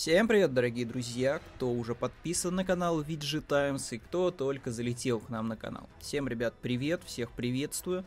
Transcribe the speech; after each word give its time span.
Всем 0.00 0.28
привет, 0.28 0.54
дорогие 0.54 0.86
друзья, 0.86 1.40
кто 1.40 1.70
уже 1.70 1.94
подписан 1.94 2.54
на 2.54 2.64
канал 2.64 3.02
VG 3.02 3.42
Times 3.42 3.92
и 3.92 3.98
кто 3.98 4.30
только 4.30 4.70
залетел 4.70 5.20
к 5.20 5.28
нам 5.28 5.48
на 5.48 5.58
канал. 5.58 5.90
Всем, 5.98 6.26
ребят, 6.26 6.54
привет, 6.62 7.02
всех 7.04 7.30
приветствую. 7.32 8.06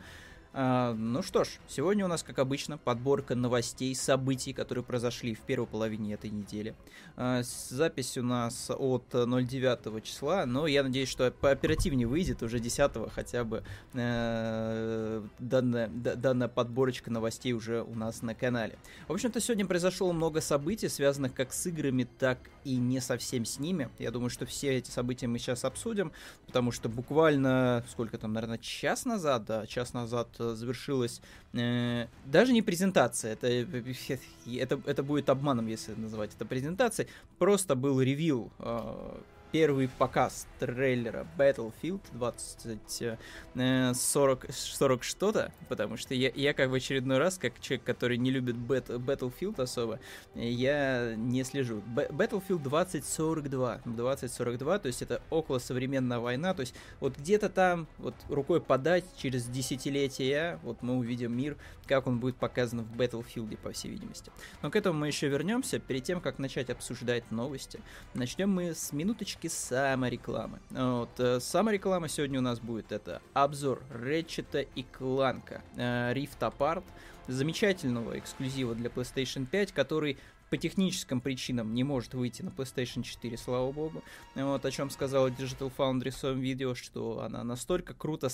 А, 0.56 0.94
ну 0.94 1.20
что 1.24 1.42
ж, 1.42 1.48
сегодня 1.66 2.04
у 2.04 2.08
нас, 2.08 2.22
как 2.22 2.38
обычно, 2.38 2.78
подборка 2.78 3.34
новостей, 3.34 3.92
событий, 3.96 4.52
которые 4.52 4.84
произошли 4.84 5.34
в 5.34 5.40
первой 5.40 5.66
половине 5.66 6.14
этой 6.14 6.30
недели. 6.30 6.76
А, 7.16 7.42
запись 7.42 8.16
у 8.16 8.22
нас 8.22 8.70
от 8.70 9.08
09 9.10 10.04
числа, 10.04 10.46
но 10.46 10.68
я 10.68 10.84
надеюсь, 10.84 11.08
что 11.08 11.28
пооперативнее 11.32 12.06
выйдет 12.06 12.44
уже 12.44 12.60
10 12.60 12.92
хотя 13.12 13.42
бы 13.42 13.64
э, 13.94 15.22
данная, 15.40 15.88
данная 15.88 16.48
подборочка 16.48 17.10
новостей 17.10 17.52
уже 17.52 17.82
у 17.82 17.96
нас 17.96 18.22
на 18.22 18.36
канале. 18.36 18.78
В 19.08 19.12
общем-то, 19.12 19.40
сегодня 19.40 19.66
произошло 19.66 20.12
много 20.12 20.40
событий, 20.40 20.88
связанных 20.88 21.34
как 21.34 21.52
с 21.52 21.66
играми, 21.66 22.06
так 22.18 22.38
и 22.62 22.76
не 22.76 23.00
совсем 23.00 23.44
с 23.44 23.58
ними. 23.58 23.90
Я 23.98 24.12
думаю, 24.12 24.30
что 24.30 24.46
все 24.46 24.76
эти 24.76 24.90
события 24.90 25.26
мы 25.26 25.38
сейчас 25.38 25.64
обсудим, 25.64 26.12
потому 26.46 26.70
что 26.70 26.88
буквально, 26.88 27.84
сколько 27.90 28.18
там, 28.18 28.32
наверное, 28.32 28.58
час 28.58 29.04
назад, 29.04 29.44
да, 29.46 29.66
час 29.66 29.92
назад 29.94 30.28
завершилась 30.54 31.20
э, 31.52 32.06
даже 32.26 32.52
не 32.52 32.62
презентация, 32.62 33.32
это, 33.32 33.46
это, 33.48 34.80
это 34.86 35.02
будет 35.02 35.28
обманом, 35.28 35.66
если 35.66 35.94
называть 35.94 36.34
это 36.34 36.44
презентацией, 36.44 37.08
просто 37.38 37.74
был 37.74 38.00
ревил 38.00 38.50
э, 38.58 39.20
первый 39.54 39.86
показ 39.86 40.48
трейлера 40.58 41.28
Battlefield 41.38 42.00
20 42.14 43.96
40, 43.96 44.46
40 44.52 45.04
что-то, 45.04 45.52
потому 45.68 45.96
что 45.96 46.12
я, 46.12 46.32
я 46.34 46.52
как 46.54 46.70
в 46.70 46.74
очередной 46.74 47.18
раз, 47.18 47.38
как 47.38 47.60
человек, 47.60 47.84
который 47.84 48.16
не 48.16 48.32
любит 48.32 48.56
Battlefield 48.56 49.62
особо, 49.62 50.00
я 50.34 51.14
не 51.16 51.44
слежу. 51.44 51.84
Battlefield 51.94 52.64
2042, 52.64 53.82
2042, 53.84 54.78
то 54.80 54.88
есть 54.88 55.02
это 55.02 55.22
около 55.30 55.60
современная 55.60 56.18
война, 56.18 56.52
то 56.52 56.62
есть 56.62 56.74
вот 56.98 57.16
где-то 57.16 57.48
там, 57.48 57.86
вот 57.98 58.16
рукой 58.28 58.60
подать 58.60 59.04
через 59.16 59.44
десятилетия, 59.44 60.58
вот 60.64 60.82
мы 60.82 60.96
увидим 60.96 61.36
мир, 61.36 61.56
как 61.86 62.08
он 62.08 62.18
будет 62.18 62.36
показан 62.36 62.80
в 62.80 63.00
Battlefield, 63.00 63.56
по 63.58 63.70
всей 63.70 63.90
видимости. 63.90 64.32
Но 64.62 64.70
к 64.70 64.76
этому 64.76 64.98
мы 64.98 65.06
еще 65.06 65.28
вернемся. 65.28 65.78
Перед 65.78 66.02
тем, 66.02 66.20
как 66.20 66.38
начать 66.38 66.70
обсуждать 66.70 67.30
новости, 67.30 67.80
начнем 68.14 68.50
мы 68.50 68.74
с 68.74 68.92
минуточки 68.92 69.43
рубрики 69.44 69.48
саморекламы. 69.48 70.60
Вот, 70.70 71.10
э, 71.18 71.40
самореклама 71.40 72.08
сегодня 72.08 72.38
у 72.38 72.42
нас 72.42 72.60
будет 72.60 72.92
это 72.92 73.20
обзор 73.32 73.82
Ретчета 73.90 74.60
и 74.60 74.82
Кланка 74.82 75.62
э, 75.76 76.12
Rift 76.14 76.38
Apart, 76.40 76.84
замечательного 77.28 78.18
эксклюзива 78.18 78.74
для 78.74 78.90
PlayStation 78.90 79.46
5, 79.46 79.72
который 79.72 80.18
по 80.50 80.56
техническим 80.56 81.20
причинам 81.20 81.74
не 81.74 81.84
может 81.84 82.14
выйти 82.14 82.42
на 82.42 82.50
PlayStation 82.50 83.02
4, 83.02 83.36
слава 83.36 83.72
богу. 83.72 84.02
Вот 84.34 84.64
о 84.64 84.70
чем 84.70 84.90
сказала 84.90 85.28
Digital 85.28 85.72
Foundry 85.76 86.10
в 86.10 86.16
своем 86.16 86.40
видео, 86.40 86.74
что 86.74 87.20
она 87.20 87.42
настолько 87.44 87.94
круто 87.94 88.28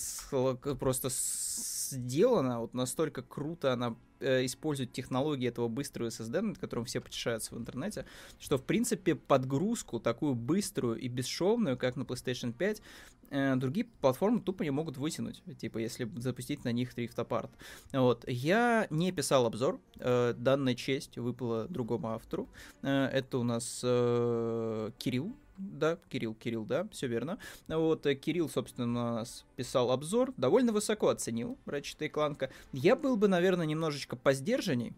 просто 0.78 1.08
сделана, 1.10 2.60
вот 2.60 2.74
настолько 2.74 3.22
круто 3.22 3.72
она 3.72 3.96
э, 4.20 4.44
использует 4.44 4.92
технологии 4.92 5.48
этого 5.48 5.68
быстрого 5.68 6.08
SSD, 6.08 6.40
над 6.40 6.58
которым 6.58 6.84
все 6.84 7.00
потешаются 7.00 7.54
в 7.54 7.58
интернете, 7.58 8.04
что, 8.38 8.58
в 8.58 8.62
принципе, 8.62 9.14
подгрузку 9.14 10.00
такую 10.00 10.34
быструю 10.34 10.98
и 10.98 11.08
бесшовную, 11.08 11.76
как 11.76 11.96
на 11.96 12.02
PlayStation 12.02 12.52
5, 12.52 12.82
э, 13.30 13.56
другие 13.56 13.86
платформы 14.00 14.40
тупо 14.40 14.62
не 14.62 14.70
могут 14.70 14.96
вытянуть, 14.96 15.42
типа, 15.58 15.78
если 15.78 16.10
запустить 16.16 16.64
на 16.64 16.72
них 16.72 16.96
Rift 16.96 17.16
Apart. 17.16 17.50
Вот. 17.92 18.24
Я 18.28 18.86
не 18.90 19.12
писал 19.12 19.46
обзор, 19.46 19.80
э, 19.98 20.34
данная 20.36 20.74
честь 20.74 21.18
выпала 21.18 21.66
другому 21.68 22.08
автору. 22.08 22.48
Это 22.82 23.38
у 23.38 23.42
нас 23.42 23.80
Кирилл, 23.80 25.34
да, 25.60 25.98
Кирилл, 26.08 26.34
Кирилл, 26.34 26.64
да, 26.64 26.88
все 26.90 27.06
верно. 27.06 27.38
Вот, 27.68 28.06
э, 28.06 28.14
Кирилл, 28.14 28.48
собственно, 28.48 28.86
у 28.86 29.14
нас 29.16 29.44
писал 29.56 29.90
обзор, 29.90 30.32
довольно 30.36 30.72
высоко 30.72 31.08
оценил 31.08 31.58
Ratchet 31.66 32.06
и 32.06 32.08
Clank. 32.08 32.50
Я 32.72 32.96
был 32.96 33.16
бы, 33.16 33.28
наверное, 33.28 33.66
немножечко 33.66 34.16
поздержанней, 34.16 34.94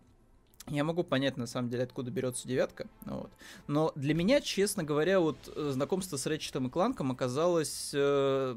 я 0.68 0.84
могу 0.84 1.02
понять, 1.02 1.36
на 1.36 1.46
самом 1.46 1.70
деле, 1.70 1.84
откуда 1.84 2.10
берется 2.10 2.46
девятка, 2.46 2.86
вот. 3.04 3.30
но 3.66 3.92
для 3.96 4.14
меня, 4.14 4.40
честно 4.40 4.84
говоря, 4.84 5.18
вот 5.18 5.36
э, 5.54 5.70
знакомство 5.72 6.16
с 6.16 6.26
Рэчетом 6.26 6.68
и 6.68 6.70
Кланком 6.70 7.10
оказалось 7.10 7.90
э, 7.92 8.56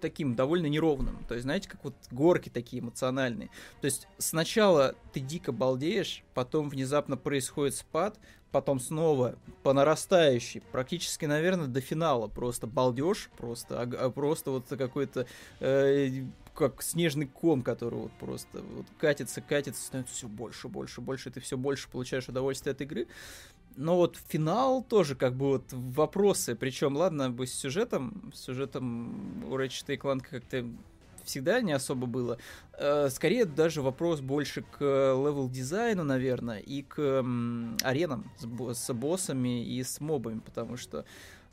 таким 0.00 0.34
довольно 0.34 0.66
неровным. 0.66 1.16
То 1.28 1.34
есть, 1.34 1.44
знаете, 1.44 1.68
как 1.68 1.84
вот 1.84 1.94
горки 2.10 2.48
такие 2.48 2.82
эмоциональные. 2.82 3.50
То 3.80 3.84
есть 3.84 4.08
сначала 4.18 4.94
ты 5.12 5.20
дико 5.20 5.52
балдеешь, 5.52 6.24
потом 6.34 6.68
внезапно 6.68 7.16
происходит 7.16 7.76
спад, 7.76 8.18
потом 8.50 8.78
снова 8.78 9.36
по 9.62 9.72
нарастающей, 9.72 10.60
практически, 10.60 11.24
наверное, 11.24 11.66
до 11.66 11.80
финала 11.80 12.28
просто 12.28 12.66
балдеж, 12.66 13.30
просто, 13.36 13.80
а, 13.80 14.10
просто 14.10 14.52
вот 14.52 14.66
какой-то 14.68 15.26
э, 15.60 16.24
как 16.54 16.82
снежный 16.82 17.26
ком, 17.26 17.62
который 17.62 17.98
вот 17.98 18.12
просто 18.12 18.62
вот 18.62 18.86
катится, 18.98 19.40
катится, 19.40 19.82
становится 19.82 20.14
все 20.14 20.28
больше, 20.28 20.68
больше, 20.68 21.00
больше, 21.00 21.30
ты 21.30 21.40
все 21.40 21.56
больше 21.56 21.88
получаешь 21.88 22.28
удовольствие 22.28 22.72
от 22.72 22.80
игры. 22.80 23.06
Но 23.76 23.96
вот 23.96 24.18
финал 24.28 24.84
тоже 24.84 25.16
как 25.16 25.34
бы 25.34 25.48
вот 25.48 25.64
вопросы, 25.72 26.54
причем, 26.54 26.96
ладно, 26.96 27.30
бы 27.30 27.46
с 27.46 27.52
сюжетом, 27.52 28.32
с 28.32 28.40
сюжетом 28.40 29.44
у 29.50 29.56
Ratchet 29.58 29.98
Clank 29.98 30.24
как-то 30.30 30.64
всегда 31.24 31.60
не 31.60 31.72
особо 31.72 32.06
было. 32.06 32.38
Э, 32.78 33.08
скорее 33.10 33.46
даже 33.46 33.82
вопрос 33.82 34.20
больше 34.20 34.62
к 34.62 34.80
level 34.80 35.48
дизайну, 35.48 36.04
наверное, 36.04 36.58
и 36.58 36.82
к 36.82 37.24
аренам 37.82 38.30
с, 38.38 38.74
с 38.74 38.92
боссами 38.92 39.64
и 39.64 39.82
с 39.82 40.00
мобами, 40.00 40.38
потому 40.38 40.76
что 40.76 41.04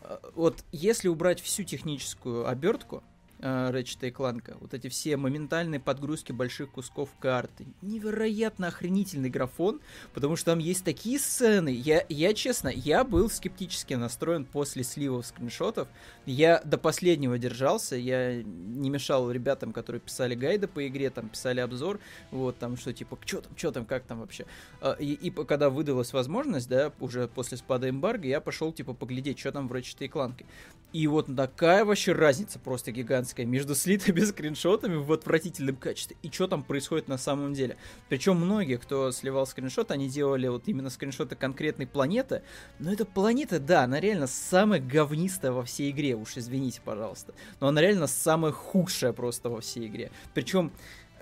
э, 0.02 0.18
вот 0.36 0.64
если 0.72 1.08
убрать 1.08 1.42
всю 1.42 1.64
техническую 1.64 2.48
обертку, 2.48 3.04
Ratchet & 3.42 4.12
Clank. 4.12 4.58
Вот 4.60 4.74
эти 4.74 4.88
все 4.88 5.18
моментальные 5.18 5.80
подгрузки 5.80 6.32
больших 6.32 6.72
кусков 6.72 7.10
карты. 7.20 7.66
Невероятно 7.82 8.68
охренительный 8.68 9.30
графон, 9.30 9.82
потому 10.14 10.36
что 10.36 10.52
там 10.52 10.60
есть 10.60 10.84
такие 10.84 11.20
сцены. 11.20 11.70
Я, 11.70 12.06
я 12.10 12.34
честно, 12.34 12.70
я 12.70 13.04
был 13.04 13.30
скептически 13.30 13.96
настроен 13.96 14.46
после 14.46 14.84
сливов 14.84 15.26
скриншотов. 15.26 15.88
Я 16.26 16.62
до 16.64 16.78
последнего 16.78 17.38
держался, 17.38 17.96
я 17.96 18.44
не 18.44 18.90
мешал 18.90 19.32
ребятам, 19.32 19.74
которые 19.74 20.00
писали 20.02 20.36
гайды 20.36 20.68
по 20.68 20.88
игре, 20.88 21.10
там 21.10 21.30
писали 21.30 21.60
обзор, 21.60 22.00
вот 22.30 22.58
там 22.58 22.78
что 22.78 22.94
типа, 22.94 23.18
что 23.26 23.42
там, 23.42 23.58
что 23.58 23.72
там, 23.72 23.86
как 23.86 24.04
там 24.04 24.20
вообще. 24.20 24.46
А, 24.82 24.94
и, 24.94 25.14
и 25.14 25.30
когда 25.32 25.70
выдалась 25.70 26.14
возможность, 26.14 26.70
да, 26.70 26.92
уже 27.00 27.28
после 27.28 27.58
спада 27.58 27.90
эмбарго, 27.90 28.28
я 28.28 28.42
пошел 28.42 28.72
типа 28.72 28.94
поглядеть, 28.94 29.40
что 29.40 29.52
там 29.52 29.68
в 29.68 29.74
Ratchet 29.74 29.98
и 30.00 30.08
Clank. 30.08 30.46
И 30.94 31.08
вот 31.08 31.34
такая 31.36 31.86
вообще 31.86 32.12
разница 32.12 32.60
просто 32.60 32.92
гигантская 32.92 33.31
между 33.40 33.76
слитыми 33.76 34.20
скриншотами 34.26 34.96
в 34.96 35.12
отвратительном 35.12 35.76
качестве 35.76 36.18
и 36.22 36.30
что 36.30 36.48
там 36.48 36.64
происходит 36.64 37.08
на 37.08 37.18
самом 37.18 37.54
деле. 37.54 37.78
Причем 38.10 38.38
многие, 38.38 38.78
кто 38.78 39.12
сливал 39.12 39.46
скриншот, 39.46 39.92
они 39.92 40.10
делали 40.10 40.48
вот 40.48 40.68
именно 40.68 40.90
скриншоты 40.90 41.36
конкретной 41.36 41.88
планеты. 41.88 42.44
Но 42.80 42.92
эта 42.92 43.06
планета, 43.06 43.60
да, 43.60 43.84
она 43.84 44.00
реально 44.00 44.28
самая 44.28 44.80
говнистая 44.80 45.52
во 45.52 45.64
всей 45.64 45.92
игре, 45.92 46.16
уж 46.16 46.38
извините, 46.38 46.82
пожалуйста. 46.84 47.34
Но 47.60 47.68
она 47.68 47.82
реально 47.82 48.08
самая 48.08 48.52
худшая 48.52 49.14
просто 49.14 49.50
во 49.50 49.62
всей 49.62 49.88
игре. 49.88 50.12
Причем 50.34 50.72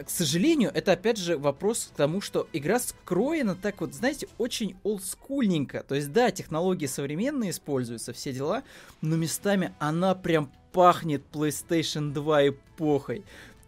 к 0.04 0.10
сожалению, 0.10 0.72
это 0.74 0.94
опять 0.94 1.18
же 1.18 1.38
вопрос 1.38 1.92
к 1.94 1.98
тому, 1.98 2.22
что 2.22 2.48
игра 2.54 2.80
скроена 2.80 3.56
так 3.56 3.82
вот, 3.82 3.94
знаете, 3.94 4.28
очень 4.38 4.78
олдскульненько. 4.84 5.84
То 5.84 5.96
есть, 5.96 6.12
да, 6.14 6.32
технологии 6.32 6.86
современные 6.86 7.52
используются, 7.52 8.14
все 8.14 8.32
дела, 8.32 8.64
но 9.02 9.18
местами 9.18 9.74
она 9.80 10.16
прям 10.16 10.52
пахнет 10.72 11.24
PlayStation 11.32 12.12
2 12.12 12.50
эпохой. 12.50 13.24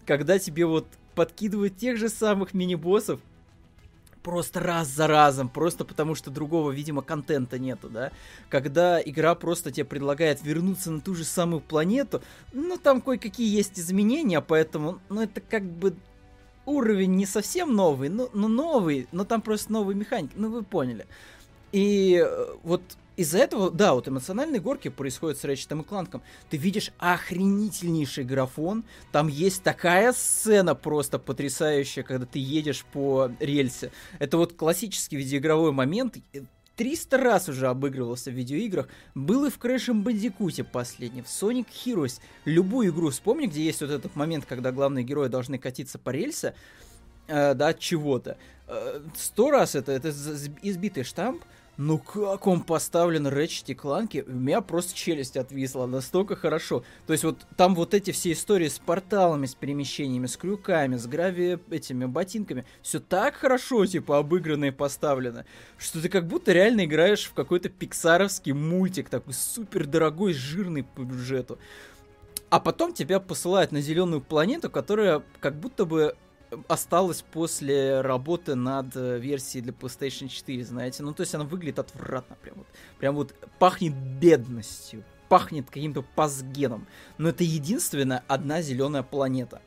Когда 0.06 0.40
тебе 0.40 0.66
вот 0.66 0.88
подкидывают 1.16 1.78
тех 1.78 1.98
же 1.98 2.10
самых 2.10 2.54
мини-боссов, 2.54 3.20
просто 4.24 4.60
раз 4.60 4.88
за 4.88 5.08
разом, 5.08 5.50
просто 5.50 5.84
потому 5.84 6.16
что 6.16 6.30
другого, 6.30 6.72
видимо, 6.72 7.02
контента 7.02 7.60
нету, 7.60 7.90
да. 7.90 8.12
Когда 8.50 9.02
игра 9.02 9.36
просто 9.36 9.72
тебе 9.72 9.86
предлагает 9.86 10.44
вернуться 10.44 10.92
на 10.92 11.02
ту 11.02 11.16
же 11.16 11.24
самую 11.24 11.62
планету, 11.62 12.22
ну, 12.54 12.78
там 12.78 13.02
кое-какие 13.02 13.54
есть 13.54 13.80
изменения, 13.80 14.42
поэтому, 14.42 15.00
ну, 15.10 15.22
это 15.22 15.42
как 15.42 15.64
бы 15.64 15.96
уровень 16.66 17.16
не 17.16 17.26
совсем 17.26 17.76
новый, 17.76 18.10
но, 18.10 18.30
но 18.34 18.48
новый, 18.48 19.08
но 19.12 19.26
там 19.26 19.42
просто 19.42 19.72
новые 19.72 19.96
механики, 19.96 20.34
ну 20.36 20.50
вы 20.50 20.64
поняли. 20.64 21.08
И 21.72 22.24
э, 22.24 22.48
вот 22.64 22.82
из-за 23.18 23.40
этого, 23.40 23.70
да, 23.70 23.94
вот 23.94 24.08
эмоциональные 24.08 24.62
горки 24.62 24.88
происходят 24.88 25.38
с 25.38 25.44
Рэчетом 25.44 25.82
и 25.82 25.84
Кланком. 25.84 26.22
Ты 26.50 26.58
видишь 26.58 26.92
охренительнейший 26.98 28.24
графон. 28.24 28.84
Там 29.12 29.28
есть 29.28 29.64
такая 29.64 30.14
сцена 30.14 30.76
просто 30.76 31.20
потрясающая, 31.20 32.04
когда 32.04 32.26
ты 32.26 32.40
едешь 32.40 32.86
по 32.94 33.32
рельсе. 33.40 33.92
Это 34.20 34.38
вот 34.38 34.54
классический 34.54 35.18
видеоигровой 35.18 35.72
момент. 35.72 36.18
300 36.78 37.18
раз 37.18 37.50
уже 37.50 37.68
обыгрывался 37.68 38.32
в 38.32 38.34
видеоиграх. 38.34 38.88
Был 39.14 39.46
и 39.46 39.50
в 39.50 39.60
Crash 39.60 39.94
Bandicoot 39.94 40.64
последний, 40.64 41.22
в 41.22 41.26
Sonic 41.26 41.68
Heroes. 41.86 42.20
Любую 42.46 42.92
игру 42.92 43.10
вспомни, 43.10 43.46
где 43.46 43.62
есть 43.62 43.82
вот 43.82 43.92
этот 43.92 44.16
момент, 44.16 44.46
когда 44.48 44.72
главные 44.72 45.04
герои 45.04 45.28
должны 45.28 45.60
катиться 45.60 46.00
по 46.00 46.10
рельсе, 46.12 46.56
э, 47.28 47.54
да, 47.54 47.68
от 47.68 47.80
чего-то. 47.80 48.38
Э, 48.68 49.02
сто 49.16 49.52
раз 49.52 49.76
это, 49.76 49.92
это 49.92 50.10
избитый 50.10 51.04
штамп, 51.04 51.44
ну 51.78 51.98
как 51.98 52.48
он 52.48 52.62
поставлен 52.62 53.28
Ratchet 53.28 53.66
и 53.68 53.74
Clank, 53.74 54.24
у 54.28 54.32
меня 54.32 54.62
просто 54.62 54.94
челюсть 54.94 55.38
отвисла, 55.38 55.86
настолько 55.86 56.36
хорошо. 56.36 56.84
То 57.08 57.14
есть 57.14 57.24
вот 57.24 57.46
там 57.58 57.76
вот 57.76 57.94
эти 57.94 58.12
все 58.12 58.34
истории 58.34 58.68
с 58.68 58.80
порталами, 58.80 59.46
с 59.46 59.56
перемещениями, 59.56 60.28
с 60.28 60.38
крюками, 60.38 60.98
с 60.98 61.08
грави 61.08 61.60
этими 61.70 62.06
ботинками, 62.06 62.66
все 62.82 63.00
так 63.00 63.36
хорошо, 63.36 63.86
типа, 63.86 64.20
обыграно 64.20 64.66
и 64.66 64.72
поставлено, 64.72 65.46
что 65.78 66.02
ты 66.02 66.10
как 66.10 66.28
будто 66.28 66.52
реально 66.52 66.86
играешь 66.86 67.26
в 67.26 67.34
какой-то 67.34 67.70
пиксаровский 67.70 68.52
мультик, 68.52 69.10
такой 69.10 69.34
супер 69.34 69.88
дорогой, 69.88 70.34
жирный 70.34 70.84
по 70.84 71.02
бюджету. 71.02 71.58
А 72.50 72.60
потом 72.60 72.94
тебя 72.94 73.22
посылают 73.22 73.72
на 73.72 73.80
зеленую 73.80 74.22
планету, 74.22 74.70
которая 74.70 75.24
как 75.40 75.58
будто 75.58 75.86
бы 75.86 76.16
осталась 76.68 77.22
после 77.22 78.02
работы 78.02 78.56
над 78.56 78.96
э, 78.96 79.20
версией 79.20 79.64
для 79.64 79.74
PlayStation 79.74 80.28
4, 80.28 80.64
знаете. 80.66 81.04
Ну, 81.04 81.14
то 81.14 81.22
есть 81.22 81.34
она 81.36 81.46
выглядит 81.46 81.80
отвратно, 81.80 82.36
прям 82.42 82.58
вот. 82.58 82.68
Прям 83.00 83.16
вот 83.16 83.34
пахнет 83.60 83.94
бедностью, 83.94 85.04
пахнет 85.30 85.68
каким-то 85.70 86.02
пасгеном. 86.02 86.88
Но 87.18 87.30
это 87.30 87.44
единственная 87.44 88.24
одна 88.28 88.62
зеленая 88.62 89.04
планета. 89.04 89.62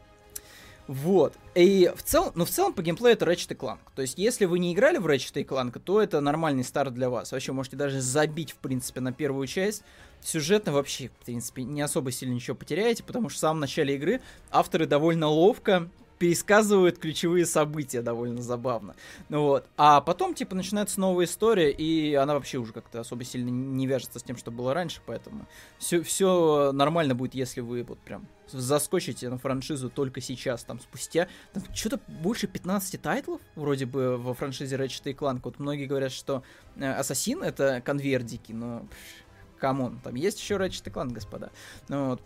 Вот. 0.87 1.35
И 1.55 1.91
в 1.97 2.03
целом, 2.03 2.33
ну 2.35 2.45
в 2.45 2.51
целом 2.51 2.75
по 2.75 2.83
геймплею 2.83 3.15
это 3.15 3.25
Ratchet 3.25 3.57
Clank. 3.57 3.79
То 3.95 4.03
есть, 4.03 4.19
если 4.19 4.45
вы 4.45 4.59
не 4.59 4.75
играли 4.75 4.99
в 4.99 5.07
Ratchet 5.07 5.47
Clank, 5.47 5.81
то 5.81 6.03
это 6.03 6.21
нормальный 6.21 6.65
старт 6.65 6.93
для 6.93 7.09
вас. 7.09 7.33
Вообще, 7.33 7.53
можете 7.53 7.77
даже 7.77 8.01
забить, 8.01 8.53
в 8.53 8.57
принципе, 8.57 9.01
на 9.01 9.13
первую 9.13 9.47
часть. 9.47 9.83
Сюжетно 10.21 10.73
вообще, 10.73 11.09
в 11.09 11.25
принципе, 11.25 11.63
не 11.63 11.81
особо 11.81 12.11
сильно 12.11 12.35
ничего 12.35 12.55
потеряете, 12.55 13.03
потому 13.03 13.31
что 13.31 13.39
в 13.39 13.41
самом 13.41 13.61
начале 13.61 13.95
игры 13.95 14.21
авторы 14.51 14.87
довольно 14.87 15.29
ловко 15.29 15.89
пересказывают 16.25 16.99
ключевые 16.99 17.45
события 17.45 18.01
довольно 18.01 18.41
забавно. 18.41 18.97
Ну 19.29 19.43
вот. 19.43 19.67
А 19.77 20.01
потом, 20.01 20.35
типа, 20.35 20.55
начинается 20.55 20.99
новая 20.99 21.27
история, 21.27 21.71
и 21.71 22.15
она 22.15 22.33
вообще 22.33 22.57
уже 22.57 22.73
как-то 22.73 23.01
особо 23.01 23.25
сильно 23.25 23.51
не 23.51 23.87
вяжется 23.87 24.19
с 24.19 24.23
тем, 24.23 24.39
что 24.39 24.51
было 24.51 24.73
раньше, 24.73 25.03
поэтому 25.05 25.47
все, 25.77 26.03
все 26.03 26.73
нормально 26.73 27.15
будет, 27.15 27.35
если 27.35 27.61
вы 27.61 27.83
вот 27.83 27.99
прям 27.99 28.27
заскочите 28.51 29.29
на 29.29 29.37
франшизу 29.37 29.91
только 29.91 30.23
сейчас, 30.23 30.65
там, 30.65 30.81
спустя, 30.81 31.29
там, 31.53 31.63
что-то 31.75 32.01
больше 32.09 32.47
15 32.47 33.03
тайтлов, 33.03 33.43
вроде 33.55 33.85
бы, 33.85 34.17
во 34.17 34.33
франшизе 34.33 34.77
Ratchet 34.77 35.15
Clank. 35.15 35.43
Вот 35.45 35.59
многие 35.59 35.85
говорят, 35.85 36.11
что 36.11 36.43
Ассасин 36.81 37.43
э, 37.43 37.49
это 37.49 37.83
конвейер 37.85 38.23
дикий, 38.23 38.55
но 38.55 38.87
come 39.59 39.83
on, 39.83 40.01
там 40.03 40.15
есть 40.15 40.41
еще 40.41 40.55
Ratchet 40.55 40.91
Clank, 40.91 41.13
господа. 41.13 41.51
Ну, 41.89 42.09
вот. 42.13 42.23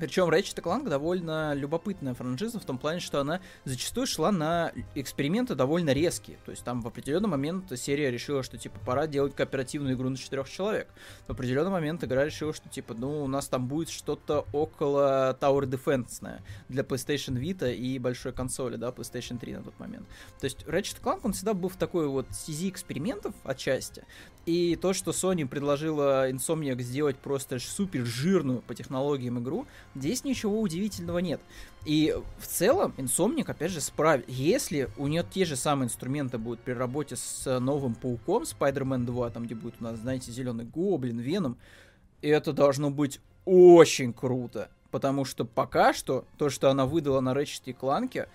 Причем 0.00 0.28
Ratchet 0.28 0.60
Clank 0.62 0.88
довольно 0.88 1.54
любопытная 1.54 2.14
франшиза 2.14 2.58
в 2.58 2.64
том 2.64 2.78
плане, 2.78 3.00
что 3.00 3.20
она 3.20 3.40
зачастую 3.64 4.06
шла 4.06 4.32
на 4.32 4.72
эксперименты 4.94 5.54
довольно 5.54 5.90
резкие. 5.90 6.38
То 6.44 6.50
есть 6.50 6.64
там 6.64 6.80
в 6.80 6.86
определенный 6.86 7.28
момент 7.28 7.72
серия 7.78 8.10
решила, 8.10 8.42
что 8.42 8.58
типа 8.58 8.78
пора 8.84 9.06
делать 9.06 9.34
кооперативную 9.34 9.94
игру 9.94 10.08
на 10.08 10.16
четырех 10.16 10.48
человек. 10.48 10.88
В 11.26 11.32
определенный 11.32 11.70
момент 11.70 12.02
игра 12.02 12.24
решила, 12.24 12.52
что 12.52 12.68
типа 12.68 12.94
ну 12.94 13.22
у 13.24 13.28
нас 13.28 13.48
там 13.48 13.68
будет 13.68 13.88
что-то 13.88 14.46
около 14.52 15.36
Tower 15.40 15.62
Defense 15.62 16.40
для 16.68 16.82
PlayStation 16.82 17.38
Vita 17.38 17.72
и 17.72 17.98
большой 17.98 18.32
консоли, 18.32 18.76
да, 18.76 18.88
PlayStation 18.88 19.38
3 19.38 19.54
на 19.54 19.62
тот 19.62 19.78
момент. 19.78 20.06
То 20.40 20.44
есть 20.44 20.62
Ratchet 20.64 21.00
Clank 21.02 21.20
он 21.22 21.32
всегда 21.32 21.54
был 21.54 21.68
в 21.68 21.76
такой 21.76 22.08
вот 22.08 22.26
стези 22.30 22.68
экспериментов 22.68 23.34
отчасти. 23.44 24.04
И 24.46 24.76
то, 24.76 24.92
что 24.92 25.12
Sony 25.12 25.46
предложила 25.46 26.30
Insomniac 26.30 26.80
сделать 26.82 27.16
просто 27.16 27.58
супер 27.58 28.04
жирную 28.04 28.60
по 28.60 28.74
технологиям 28.74 29.38
игру, 29.38 29.66
здесь 29.94 30.22
ничего 30.22 30.60
удивительного 30.60 31.18
нет. 31.18 31.40
И 31.86 32.14
в 32.38 32.46
целом 32.46 32.92
Insomniac, 32.98 33.50
опять 33.50 33.70
же, 33.70 33.80
справит. 33.80 34.28
Если 34.28 34.90
у 34.98 35.06
нее 35.06 35.24
те 35.28 35.46
же 35.46 35.56
самые 35.56 35.86
инструменты 35.86 36.36
будут 36.36 36.60
при 36.60 36.72
работе 36.72 37.16
с 37.16 37.58
новым 37.58 37.94
Пауком, 37.94 38.42
Spider-Man 38.42 39.04
2, 39.06 39.30
там 39.30 39.44
где 39.44 39.54
будет 39.54 39.76
у 39.80 39.84
нас, 39.84 39.98
знаете, 39.98 40.30
зеленый 40.30 40.66
гоблин, 40.66 41.18
Веном, 41.18 41.56
это 42.20 42.52
должно 42.52 42.90
быть 42.90 43.20
очень 43.46 44.12
круто. 44.12 44.68
Потому 44.90 45.24
что 45.24 45.44
пока 45.44 45.94
что 45.94 46.26
то, 46.38 46.50
что 46.50 46.70
она 46.70 46.84
выдала 46.86 47.20
на 47.20 47.32
Ratchet 47.32 47.62
и 47.66 47.72
Clank, 47.72 48.28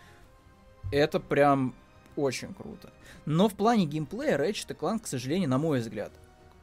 это 0.91 1.19
прям 1.19 1.75
очень 2.15 2.53
круто. 2.53 2.91
Но 3.25 3.49
в 3.49 3.53
плане 3.53 3.85
геймплея 3.85 4.37
Ratchet 4.37 4.77
Clank, 4.77 5.01
к 5.01 5.07
сожалению, 5.07 5.49
на 5.49 5.57
мой 5.57 5.79
взгляд, 5.79 6.11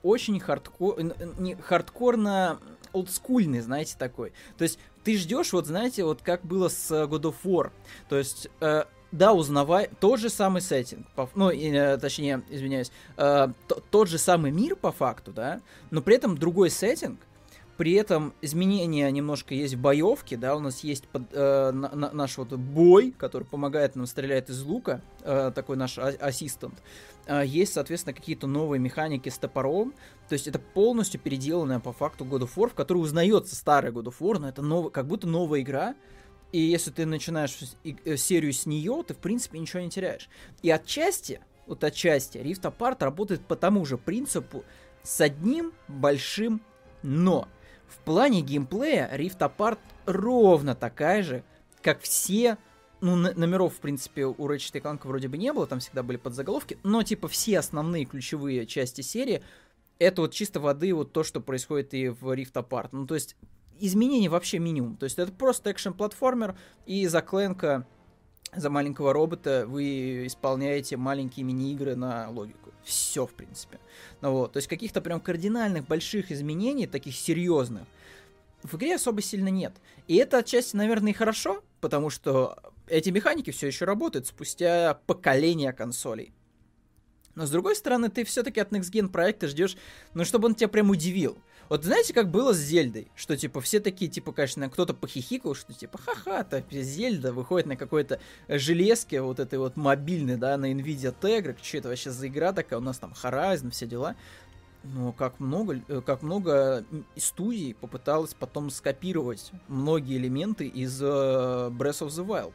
очень 0.03 0.39
хардкор, 0.39 1.01
не, 1.39 1.55
хардкорно 1.57 2.61
олдскульный, 2.93 3.61
знаете, 3.61 3.97
такой. 3.99 4.33
То 4.57 4.63
есть 4.63 4.79
ты 5.05 5.17
ждешь, 5.17 5.53
вот 5.53 5.67
знаете, 5.67 6.05
вот 6.05 6.23
как 6.23 6.45
было 6.45 6.69
с 6.69 6.91
God 6.91 7.23
of 7.23 7.35
War. 7.45 7.71
То 8.09 8.17
есть 8.17 8.49
э, 8.61 8.85
да, 9.13 9.33
узнавай 9.33 9.91
тот 10.01 10.21
же 10.21 10.31
самый 10.31 10.61
сеттинг, 10.61 11.07
по, 11.15 11.29
ну, 11.35 11.51
э, 11.51 11.97
точнее, 11.99 12.43
извиняюсь, 12.51 12.91
э, 13.17 13.49
т, 13.69 13.75
тот 13.91 14.09
же 14.09 14.19
самый 14.19 14.51
мир 14.51 14.77
по 14.77 14.93
факту, 14.93 15.33
да, 15.33 15.61
но 15.91 16.03
при 16.03 16.17
этом 16.17 16.37
другой 16.37 16.71
сеттинг, 16.71 17.21
при 17.77 17.93
этом 17.93 18.33
изменения 18.41 19.11
немножко 19.11 19.55
есть 19.55 19.75
в 19.75 19.81
боевке, 19.81 20.37
да, 20.37 20.57
у 20.57 20.61
нас 20.61 20.81
есть 20.81 21.07
под, 21.09 21.25
э, 21.33 21.71
на, 21.73 21.95
на, 21.95 22.11
наш 22.13 22.39
вот 22.39 22.53
boy, 22.53 23.15
который 23.17 23.45
помогает 23.45 23.97
нам 23.97 24.07
стрелять 24.07 24.49
из 24.49 24.63
лука, 24.63 25.03
э, 25.23 25.53
такой 25.55 25.77
наш 25.77 25.99
а- 25.99 26.15
ассистент. 26.21 26.83
Э, 27.27 27.43
есть, 27.45 27.75
соответственно, 27.75 28.15
какие-то 28.15 28.47
новые 28.47 28.81
механики 28.81 29.29
с 29.29 29.37
топором, 29.37 29.93
то 30.29 30.33
есть 30.33 30.49
это 30.49 30.59
полностью 30.59 31.21
переделанная 31.21 31.79
по 31.79 31.93
факту 31.93 32.25
God 32.25 32.41
of 32.41 32.51
War, 32.57 32.71
в 32.71 32.75
которой 32.75 32.99
узнается 32.99 33.55
старый 33.55 33.93
God 33.93 34.05
of 34.05 34.17
War, 34.21 34.39
но 34.39 34.49
это 34.49 34.63
нов... 34.63 34.91
как 34.91 35.07
будто 35.07 35.27
новая 35.27 35.61
игра, 35.61 35.95
и 36.53 36.61
если 36.61 36.91
ты 36.91 37.05
начинаешь 37.05 37.59
э, 37.85 38.17
серию 38.17 38.55
с 38.55 38.65
нее, 38.65 39.05
ты 39.07 39.13
в 39.13 39.19
принципе 39.19 39.59
ничего 39.59 39.83
не 39.83 39.91
теряешь. 39.91 40.31
И 40.63 40.71
отчасти, 40.71 41.41
вот 41.67 41.85
отчасти, 41.85 42.39
Rift 42.39 42.63
Apart 42.63 42.99
работает 43.01 43.47
по 43.47 43.57
тому 43.57 43.85
же 43.85 43.99
принципу 43.99 44.65
с 45.03 45.21
одним 45.21 45.75
большим 45.89 46.63
но. 47.03 47.49
В 47.89 47.99
плане 48.05 48.41
геймплея 48.41 49.11
Rift 49.15 49.39
Apart 49.39 49.79
ровно 50.07 50.75
такая 50.75 51.23
же, 51.23 51.45
как 51.83 52.01
все 52.01 52.59
ну, 53.01 53.15
номеров, 53.17 53.75
в 53.75 53.81
принципе, 53.81 54.27
у 54.27 54.35
Ratchet 54.35 54.81
Clank 54.81 55.01
вроде 55.05 55.29
бы 55.29 55.37
не 55.37 55.53
было, 55.53 55.67
там 55.67 55.81
всегда 55.81 56.03
были 56.03 56.17
подзаголовки, 56.17 56.79
но, 56.83 57.03
типа, 57.03 57.29
все 57.29 57.59
основные 57.59 58.05
ключевые 58.05 58.67
части 58.67 59.01
серии, 59.03 59.43
это 59.99 60.23
вот 60.23 60.33
чисто 60.33 60.61
воды 60.61 60.95
вот 60.95 61.13
то, 61.13 61.23
что 61.23 61.41
происходит 61.41 61.95
и 61.95 62.09
в 62.09 62.35
Rift 62.35 62.55
Apart. 62.55 62.89
Ну, 62.93 63.07
то 63.07 63.15
есть, 63.15 63.37
изменений 63.79 64.29
вообще 64.29 64.59
минимум. 64.59 64.97
То 64.97 65.05
есть, 65.05 65.19
это 65.19 65.33
просто 65.33 65.71
экшен-платформер, 65.71 66.57
и 66.87 67.07
за 67.07 67.21
Кленка, 67.21 67.87
за 68.57 68.71
маленького 68.71 69.13
робота 69.13 69.65
вы 69.67 70.27
исполняете 70.27 70.97
маленькие 70.97 71.45
мини-игры 71.45 71.95
на 71.95 72.29
логику. 72.31 72.73
Все, 72.83 73.27
в 73.27 73.33
принципе. 73.33 73.79
Ну, 74.21 74.33
вот. 74.33 74.53
То 74.53 74.59
есть 74.59 74.69
каких-то 74.69 75.01
прям 75.01 75.21
кардинальных 75.21 75.87
больших 75.87 76.31
изменений, 76.31 76.87
таких 76.87 77.17
серьезных, 77.17 77.85
в 78.63 78.77
игре 78.77 78.95
особо 78.95 79.23
сильно 79.23 79.49
нет. 79.49 79.75
И 80.09 80.17
это 80.17 80.39
отчасти, 80.39 80.77
наверное, 80.77 81.13
и 81.13 81.15
хорошо, 81.15 81.63
потому 81.81 82.11
что 82.11 82.59
эти 82.89 83.11
механики 83.11 83.51
все 83.51 83.67
еще 83.67 83.85
работают 83.85 84.27
спустя 84.27 85.01
поколения 85.07 85.73
консолей. 85.73 86.33
Но 87.35 87.45
с 87.47 87.51
другой 87.51 87.77
стороны, 87.77 88.09
ты 88.09 88.25
все-таки 88.25 88.61
от 88.61 88.73
Next 88.73 88.91
Gen 88.91 89.09
проекта 89.09 89.47
ждешь, 89.49 89.77
ну, 90.15 90.25
чтобы 90.25 90.47
он 90.47 90.55
тебя 90.55 90.69
прям 90.69 90.91
удивил. 90.91 91.37
Вот 91.69 91.85
знаете, 91.85 92.15
как 92.15 92.31
было 92.31 92.53
с 92.53 92.59
Зельдой? 92.59 93.09
Что, 93.15 93.37
типа, 93.37 93.61
все 93.61 93.81
такие, 93.81 94.11
типа, 94.11 94.33
конечно, 94.33 94.69
кто-то 94.71 94.95
похихикал, 94.95 95.55
что, 95.55 95.73
типа, 95.73 95.99
ха-ха, 95.99 96.45
так 96.45 96.65
Зельда 96.71 97.33
выходит 97.33 97.67
на 97.67 97.77
какой-то 97.77 98.21
железке 98.49 99.21
вот 99.21 99.41
этой 99.41 99.59
вот 99.59 99.77
мобильной, 99.77 100.37
да, 100.37 100.57
на 100.57 100.73
Nvidia 100.73 101.15
Tegra, 101.19 101.57
что 101.61 101.79
это 101.79 101.89
вообще 101.89 102.11
за 102.11 102.29
игра 102.29 102.53
такая, 102.53 102.79
у 102.79 102.83
нас 102.83 102.99
там 102.99 103.13
Horizon, 103.21 103.71
все 103.71 103.87
дела. 103.87 104.17
Но 104.85 105.13
как 105.13 105.41
много, 105.41 105.81
э, 105.89 106.01
как 106.01 106.23
много 106.23 106.85
студий 107.17 107.75
попыталось 107.75 108.35
потом 108.35 108.71
скопировать 108.71 109.51
многие 109.67 110.17
элементы 110.17 110.69
из 110.69 111.03
uh, 111.03 111.71
Breath 111.71 112.07
of 112.07 112.09
the 112.09 112.25
Wild. 112.25 112.55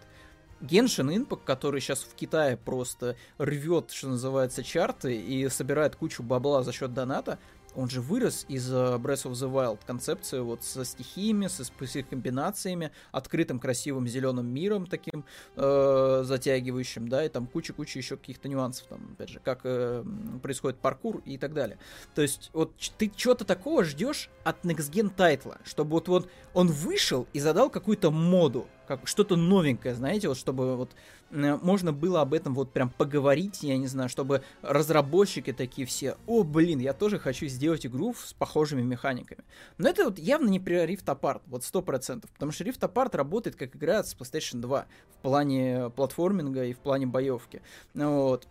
Genshin 0.61 1.13
Impact, 1.13 1.41
который 1.43 1.81
сейчас 1.81 2.01
в 2.03 2.13
Китае 2.15 2.55
просто 2.55 3.17
рвет, 3.37 3.91
что 3.91 4.09
называется, 4.09 4.63
чарты 4.63 5.15
и 5.15 5.49
собирает 5.49 5.95
кучу 5.95 6.23
бабла 6.23 6.63
за 6.63 6.71
счет 6.71 6.93
доната, 6.93 7.39
он 7.75 7.89
же 7.89 8.01
вырос 8.01 8.45
из 8.47 8.71
uh, 8.71 8.97
Breath 8.99 9.29
of 9.29 9.31
the 9.31 9.51
Wild 9.51 9.79
концепции 9.85 10.39
вот 10.39 10.63
со 10.63 10.83
стихиями, 10.85 11.47
со, 11.47 11.63
комбинациями, 12.03 12.91
открытым 13.11 13.59
красивым 13.59 14.07
зеленым 14.07 14.47
миром 14.47 14.85
таким 14.85 15.25
э, 15.55 16.21
затягивающим, 16.25 17.07
да, 17.07 17.25
и 17.25 17.29
там 17.29 17.47
куча-куча 17.47 17.99
еще 17.99 18.17
каких-то 18.17 18.49
нюансов, 18.49 18.87
там, 18.87 19.11
опять 19.13 19.29
же, 19.29 19.39
как 19.39 19.61
э, 19.63 20.03
происходит 20.41 20.79
паркур 20.79 21.21
и 21.25 21.37
так 21.37 21.53
далее. 21.53 21.77
То 22.15 22.21
есть 22.21 22.49
вот 22.53 22.73
ты 22.97 23.11
чего-то 23.15 23.45
такого 23.45 23.83
ждешь 23.83 24.29
от 24.43 24.63
Next 24.65 24.91
Gen 24.91 25.09
тайтла, 25.09 25.57
чтобы 25.63 25.91
вот, 25.91 26.07
вот 26.07 26.29
он 26.53 26.67
вышел 26.67 27.27
и 27.33 27.39
задал 27.39 27.69
какую-то 27.69 28.11
моду, 28.11 28.67
как 28.87 29.07
что-то 29.07 29.35
новенькое, 29.35 29.95
знаете, 29.95 30.27
вот 30.27 30.37
чтобы 30.37 30.75
вот 30.75 30.91
можно 31.31 31.93
было 31.93 32.21
об 32.21 32.33
этом 32.33 32.53
вот 32.53 32.71
прям 32.71 32.89
поговорить, 32.89 33.63
я 33.63 33.77
не 33.77 33.87
знаю, 33.87 34.09
чтобы 34.09 34.43
разработчики 34.61 35.53
такие 35.53 35.87
все, 35.87 36.17
о, 36.27 36.43
блин, 36.43 36.79
я 36.79 36.93
тоже 36.93 37.19
хочу 37.19 37.47
сделать 37.47 37.85
игру 37.85 38.13
с 38.13 38.33
похожими 38.33 38.81
механиками. 38.81 39.43
Но 39.77 39.89
это 39.89 40.05
вот 40.05 40.19
явно 40.19 40.49
не 40.49 40.59
при 40.59 40.75
Rift 40.77 41.05
Apart, 41.05 41.41
вот 41.47 41.63
сто 41.63 41.81
процентов, 41.81 42.29
потому 42.31 42.51
что 42.51 42.63
Rift 42.63 42.79
Apart 42.79 43.15
работает 43.15 43.55
как 43.55 43.75
игра 43.75 44.03
с 44.03 44.15
PlayStation 44.15 44.59
2 44.59 44.85
в 45.17 45.21
плане 45.21 45.89
платформинга 45.95 46.65
и 46.65 46.73
в 46.73 46.79
плане 46.79 47.07
боевки. 47.07 47.61
Вот. 47.93 48.47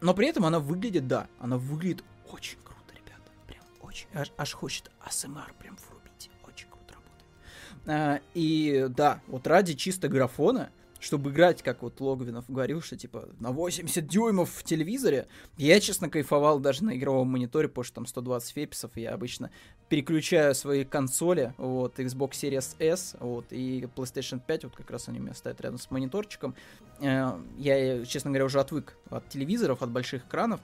Но 0.00 0.14
при 0.14 0.28
этом 0.28 0.44
она 0.44 0.58
выглядит, 0.58 1.06
да, 1.06 1.28
она 1.38 1.56
выглядит 1.56 2.04
очень 2.30 2.58
круто, 2.62 2.92
ребята. 2.94 3.30
Прям 3.46 3.62
очень. 3.82 4.08
Аж, 4.14 4.32
аж 4.36 4.52
хочет 4.52 4.90
АСМР 5.00 5.54
прям 5.58 5.76
врубить. 5.88 6.30
Очень 6.46 6.68
круто 6.68 6.94
работает. 6.94 7.86
А, 7.86 8.20
и 8.34 8.86
да, 8.90 9.20
вот 9.26 9.46
ради 9.46 9.74
чисто 9.74 10.08
графона 10.08 10.70
чтобы 11.06 11.30
играть, 11.30 11.62
как 11.62 11.82
вот 11.82 12.00
Логвинов 12.00 12.46
говорил, 12.48 12.82
что 12.82 12.96
типа 12.96 13.28
на 13.38 13.52
80 13.52 14.08
дюймов 14.08 14.50
в 14.50 14.64
телевизоре. 14.64 15.28
Я, 15.56 15.78
честно, 15.78 16.10
кайфовал 16.10 16.58
даже 16.58 16.82
на 16.82 16.96
игровом 16.96 17.28
мониторе, 17.28 17.68
потому 17.68 17.84
что 17.84 17.94
там 17.94 18.06
120 18.06 18.52
феписов, 18.52 18.90
я 18.96 19.14
обычно 19.14 19.52
переключаю 19.88 20.52
свои 20.56 20.84
консоли, 20.84 21.54
вот, 21.58 22.00
Xbox 22.00 22.30
Series 22.32 22.74
S, 22.80 23.14
вот, 23.20 23.46
и 23.50 23.88
PlayStation 23.94 24.42
5, 24.44 24.64
вот 24.64 24.74
как 24.74 24.90
раз 24.90 25.08
они 25.08 25.20
у 25.20 25.22
меня 25.22 25.34
стоят 25.34 25.60
рядом 25.60 25.78
с 25.78 25.92
мониторчиком. 25.92 26.56
Э, 27.00 27.38
я, 27.56 28.04
честно 28.04 28.30
говоря, 28.30 28.46
уже 28.46 28.58
отвык 28.58 28.96
от 29.08 29.28
телевизоров, 29.28 29.82
от 29.82 29.90
больших 29.90 30.26
экранов, 30.26 30.60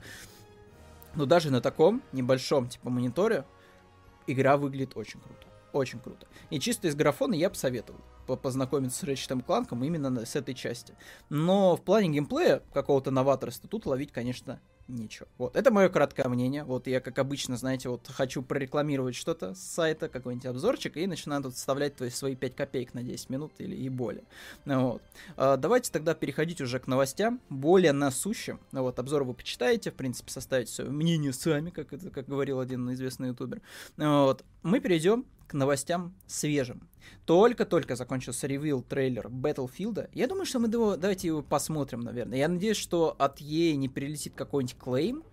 но 1.15 1.25
даже 1.25 1.51
на 1.51 1.61
таком 1.61 2.01
небольшом, 2.11 2.67
типа, 2.67 2.89
мониторе 2.89 3.45
игра 4.27 4.57
выглядит 4.57 4.97
очень 4.97 5.21
круто. 5.21 5.52
Очень 5.73 5.99
круто. 5.99 6.27
И 6.51 6.59
чисто 6.59 6.87
из 6.87 6.95
графона 6.95 7.33
я 7.33 7.49
бы 7.49 7.55
советовал 7.55 7.99
познакомиться 8.41 8.99
с 8.99 9.03
Ratchet 9.03 9.43
Clank 9.45 9.85
именно 9.85 10.25
с 10.25 10.35
этой 10.35 10.53
части. 10.53 10.93
Но 11.29 11.75
в 11.75 11.81
плане 11.81 12.09
геймплея 12.09 12.61
какого-то 12.73 13.11
новаторства 13.11 13.67
тут 13.67 13.85
ловить, 13.85 14.11
конечно, 14.11 14.61
ничего. 14.87 15.27
Вот, 15.37 15.55
это 15.55 15.71
мое 15.71 15.89
краткое 15.89 16.27
мнение. 16.29 16.63
Вот 16.63 16.87
я, 16.87 16.99
как 16.99 17.17
обычно, 17.19 17.57
знаете, 17.57 17.89
вот 17.89 18.07
хочу 18.07 18.41
прорекламировать 18.41 19.15
что-то 19.15 19.55
с 19.55 19.59
сайта, 19.59 20.09
какой-нибудь 20.09 20.45
обзорчик, 20.45 20.97
и 20.97 21.07
начинаю 21.07 21.41
тут 21.43 21.55
вставлять 21.55 21.95
то 21.95 22.05
есть, 22.05 22.17
свои 22.17 22.35
5 22.35 22.55
копеек 22.55 22.93
на 22.93 23.03
10 23.03 23.29
минут 23.29 23.53
или 23.57 23.75
и 23.75 23.89
более. 23.89 24.23
Вот. 24.65 25.01
А, 25.35 25.57
давайте 25.57 25.91
тогда 25.91 26.13
переходить 26.13 26.61
уже 26.61 26.79
к 26.79 26.87
новостям, 26.87 27.41
более 27.49 27.93
насущим. 27.93 28.59
Вот, 28.71 28.99
обзор 28.99 29.23
вы 29.23 29.33
почитаете, 29.33 29.91
в 29.91 29.95
принципе, 29.95 30.31
составите 30.31 30.71
свое 30.71 30.91
мнение 30.91 31.33
сами, 31.33 31.69
как, 31.69 31.93
это, 31.93 32.09
как 32.09 32.27
говорил 32.27 32.59
один 32.59 32.91
известный 32.93 33.29
ютубер. 33.29 33.61
Вот. 33.97 34.43
Мы 34.63 34.79
перейдем 34.79 35.25
к 35.47 35.53
новостям 35.53 36.13
свежим. 36.25 36.87
Только-только 37.25 37.97
закончился 37.97 38.47
ревил 38.47 38.81
трейлер 38.81 39.27
Battlefield. 39.27 40.09
Я 40.13 40.27
думаю, 40.27 40.45
что 40.45 40.59
мы 40.59 40.69
его, 40.69 40.95
давайте 40.95 41.27
его 41.27 41.41
посмотрим, 41.41 41.99
наверное. 41.99 42.37
Я 42.37 42.47
надеюсь, 42.47 42.77
что 42.77 43.13
от 43.19 43.41
EA 43.41 43.75
не 43.75 43.89
прилетит 43.89 44.33
какой-нибудь 44.35 44.77
клейм. 44.77 45.23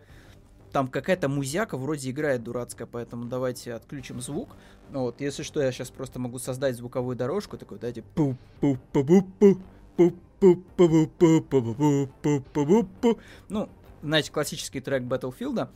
Там 0.73 0.89
какая-то 0.89 1.29
музяка 1.29 1.77
вроде 1.77 2.11
играет 2.11 2.43
дурацкая, 2.43 2.89
поэтому 2.91 3.27
давайте 3.27 3.73
отключим 3.75 4.21
звук. 4.21 4.51
Вот, 4.91 5.21
если 5.21 5.45
что, 5.45 5.63
я 5.63 5.71
сейчас 5.71 5.91
просто 5.91 6.19
могу 6.19 6.39
создать 6.39 6.77
звуковую 6.77 7.17
дорожку, 7.17 7.57
такой, 7.57 7.79
дайте 7.79 8.03
пу 8.03 8.37
пу 8.61 8.79
пу 8.93 9.03
пу 9.03 9.23
пу 9.39 9.61
пу 9.97 10.13
пу 10.39 10.57
пу 10.77 11.07
пу 11.09 11.43
пу 11.43 12.09
пу 12.23 12.41
пу 12.53 12.85
пу 13.01 13.19
Ну, 13.49 13.69
знаете, 14.03 14.33
классический 14.33 14.81
трек 14.81 15.05
Battlefield. 15.05 15.69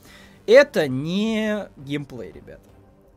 Это 0.47 0.89
не 0.89 1.69
геймплей, 1.77 2.33
ребята. 2.33 2.74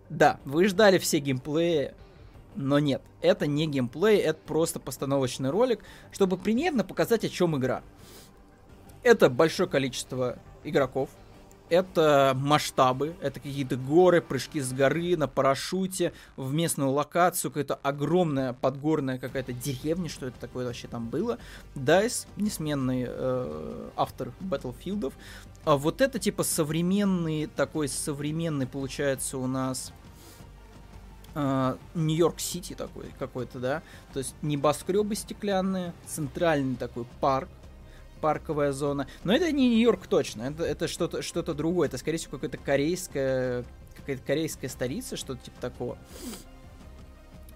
Да, 0.10 0.40
вы 0.46 0.68
ждали 0.68 0.98
все 0.98 1.20
геймплеи, 1.20 1.94
но 2.56 2.80
нет, 2.80 3.02
это 3.22 3.46
не 3.46 3.68
геймплей, 3.68 4.18
это 4.18 4.40
просто 4.46 4.80
постановочный 4.80 5.50
ролик, 5.50 5.84
чтобы 6.12 6.38
примерно 6.38 6.84
показать, 6.84 7.24
о 7.24 7.30
чем 7.30 7.58
игра. 7.58 7.84
Это 9.04 9.30
большое 9.30 9.70
количество 9.70 10.40
игроков, 10.64 11.10
это 11.70 12.34
масштабы, 12.36 13.16
это 13.22 13.40
какие-то 13.40 13.76
горы, 13.76 14.22
прыжки 14.22 14.62
с 14.62 14.72
горы 14.72 15.18
на 15.18 15.28
парашюте 15.28 16.14
в 16.36 16.54
местную 16.54 16.92
локацию, 16.92 17.52
какая-то 17.52 17.76
огромная 17.76 18.54
подгорная 18.54 19.20
какая-то 19.20 19.54
деревня, 19.54 20.10
что 20.10 20.28
это 20.28 20.40
такое 20.40 20.66
вообще 20.66 20.88
там 20.88 21.10
было. 21.10 21.38
Дайс, 21.76 22.28
несменный 22.38 23.06
э, 23.08 23.90
автор 23.96 24.32
Баттлфилдов. 24.40 25.14
А 25.68 25.76
вот 25.76 26.00
это 26.00 26.18
типа 26.18 26.44
современный, 26.44 27.48
такой 27.48 27.90
современный 27.90 28.66
получается 28.66 29.38
у 29.38 29.48
нас 29.48 29.92
а, 31.36 31.78
Нью-Йорк-Сити 31.94 32.74
такой 32.74 33.08
какой-то, 33.20 33.60
да, 33.60 33.84
то 34.14 34.20
есть 34.20 34.34
небоскребы 34.42 35.14
стеклянные, 35.16 35.94
центральный 36.06 36.78
такой 36.78 37.04
парк, 37.20 37.50
парковая 38.22 38.72
зона. 38.72 39.08
Но 39.26 39.36
это 39.36 39.52
не 39.52 39.68
Нью-Йорк 39.68 40.08
точно, 40.08 40.44
это, 40.44 40.64
это 40.64 40.88
что-то 40.88 41.22
что 41.22 41.44
другое, 41.44 41.90
это, 41.90 41.98
скорее 41.98 42.18
всего, 42.18 42.38
какая-то 42.38 42.60
корейская, 42.60 43.66
какая-то 43.98 44.24
корейская 44.26 44.70
столица, 44.70 45.18
что-то 45.18 45.44
типа 45.44 45.60
такого. 45.60 45.98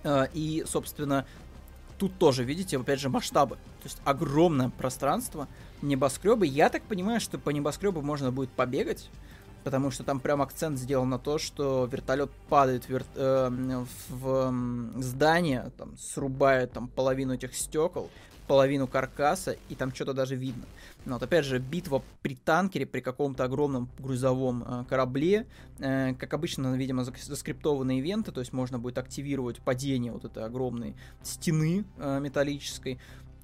А, 0.03 0.27
и, 0.34 0.65
собственно, 0.68 1.25
тут 2.01 2.17
тоже, 2.17 2.43
видите, 2.43 2.79
опять 2.79 3.00
же, 3.00 3.10
масштабы. 3.10 3.58
То 3.58 3.86
есть 3.86 4.00
огромное 4.05 4.70
пространство, 4.70 5.48
небоскребы. 5.84 6.48
Я 6.48 6.70
так 6.70 6.81
понимаю, 6.81 7.22
что 7.22 7.38
по 7.38 7.51
небоскребу 7.51 8.01
можно 8.01 8.31
будет 8.31 8.50
побегать 8.50 9.08
потому 9.63 9.91
что 9.91 10.03
там 10.03 10.20
прям 10.20 10.41
акцент 10.41 10.79
сделан 10.79 11.10
на 11.10 11.20
то, 11.20 11.38
что 11.38 11.88
вертолет 11.91 12.31
падает 12.50 12.89
вер... 12.89 13.03
э, 13.13 13.86
в 14.10 14.53
здание, 14.98 15.72
там, 15.77 15.96
срубает 16.00 16.72
там 16.72 16.88
половину 16.88 17.36
этих 17.36 17.55
стекол, 17.55 18.10
половину 18.51 18.86
каркаса, 18.86 19.55
и 19.70 19.75
там 19.75 19.96
что-то 19.96 20.13
даже 20.13 20.36
видно. 20.36 20.65
Но 21.05 21.13
вот 21.13 21.24
опять 21.24 21.46
же, 21.46 21.58
битва 21.58 22.03
при 22.22 22.36
танкере, 22.36 22.86
при 22.86 23.00
каком-то 23.00 23.46
огромном 23.46 23.89
грузовом 23.98 24.65
э, 24.67 24.84
корабле, 24.89 25.48
э, 25.79 26.13
как 26.15 26.34
обычно, 26.34 26.75
видимо, 26.75 27.05
заскриптованные 27.05 28.00
ивенты, 28.00 28.34
то 28.34 28.41
есть 28.41 28.51
можно 28.51 28.77
будет 28.77 28.98
активировать 28.98 29.62
падение 29.62 30.12
вот 30.12 30.25
этой 30.25 30.43
огромной 30.43 30.98
стены 31.24 31.86
э, 31.98 32.20
металлической, 32.20 33.00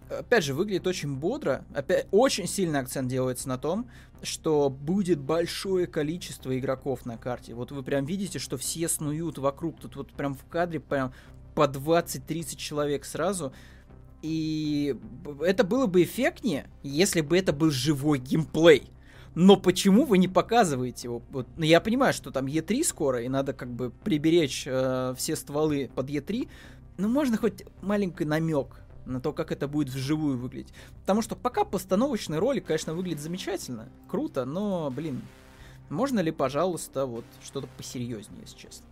опять 0.10 0.44
же, 0.44 0.54
выглядит 0.54 0.86
очень 0.86 1.16
бодро. 1.16 1.64
Опять, 1.74 2.08
очень 2.12 2.46
сильный 2.46 2.82
акцент 2.82 3.08
делается 3.08 3.48
на 3.48 3.58
том, 3.58 3.90
что 4.24 4.70
будет 4.70 5.20
большое 5.20 5.88
количество 5.88 6.60
игроков 6.60 7.06
на 7.06 7.16
карте. 7.18 7.54
Вот 7.54 7.72
вы 7.72 7.82
прям 7.82 8.04
видите, 8.04 8.40
что 8.40 8.58
все 8.58 8.90
снуют 8.90 9.38
вокруг. 9.38 9.80
Тут 9.80 9.96
вот 9.96 10.12
прям 10.12 10.34
в 10.34 10.44
кадре 10.50 10.82
прям 10.82 11.14
по 11.56 11.64
20-30 11.64 12.58
человек 12.58 13.06
сразу. 13.06 13.54
И 14.22 14.96
это 15.42 15.64
было 15.64 15.86
бы 15.86 16.04
эффектнее, 16.04 16.68
если 16.84 17.22
бы 17.22 17.38
это 17.38 17.54
был 17.54 17.70
живой 17.70 18.20
геймплей. 18.20 18.92
Но 19.36 19.56
почему 19.56 20.06
вы 20.06 20.18
не 20.18 20.28
показываете 20.28 21.08
его? 21.08 21.22
Вот, 21.30 21.48
ну, 21.58 21.64
я 21.64 21.80
понимаю, 21.80 22.14
что 22.14 22.32
там 22.32 22.48
Е3 22.48 22.84
скоро, 22.84 23.22
и 23.22 23.30
надо 23.30 23.54
как 23.54 23.72
бы 23.72 23.92
приберечь 23.92 24.64
э, 24.66 25.14
все 25.16 25.36
стволы 25.36 25.92
под 25.94 26.10
Е3. 26.10 26.50
Но 26.98 27.08
можно 27.08 27.38
хоть 27.38 27.64
маленький 27.82 28.26
намек 28.26 28.82
на 29.06 29.22
то, 29.22 29.34
как 29.34 29.52
это 29.52 29.68
будет 29.68 29.90
вживую 29.90 30.38
выглядеть. 30.38 30.74
Потому 31.02 31.22
что 31.22 31.36
пока 31.36 31.64
постановочный 31.66 32.40
ролик, 32.40 32.66
конечно, 32.66 32.96
выглядит 32.96 33.22
замечательно, 33.22 33.90
круто, 34.10 34.44
но, 34.46 34.90
блин, 34.90 35.22
можно 35.90 36.20
ли, 36.20 36.32
пожалуйста, 36.32 37.06
вот 37.06 37.26
что-то 37.44 37.68
посерьезнее, 37.78 38.42
если 38.42 38.58
честно. 38.58 38.86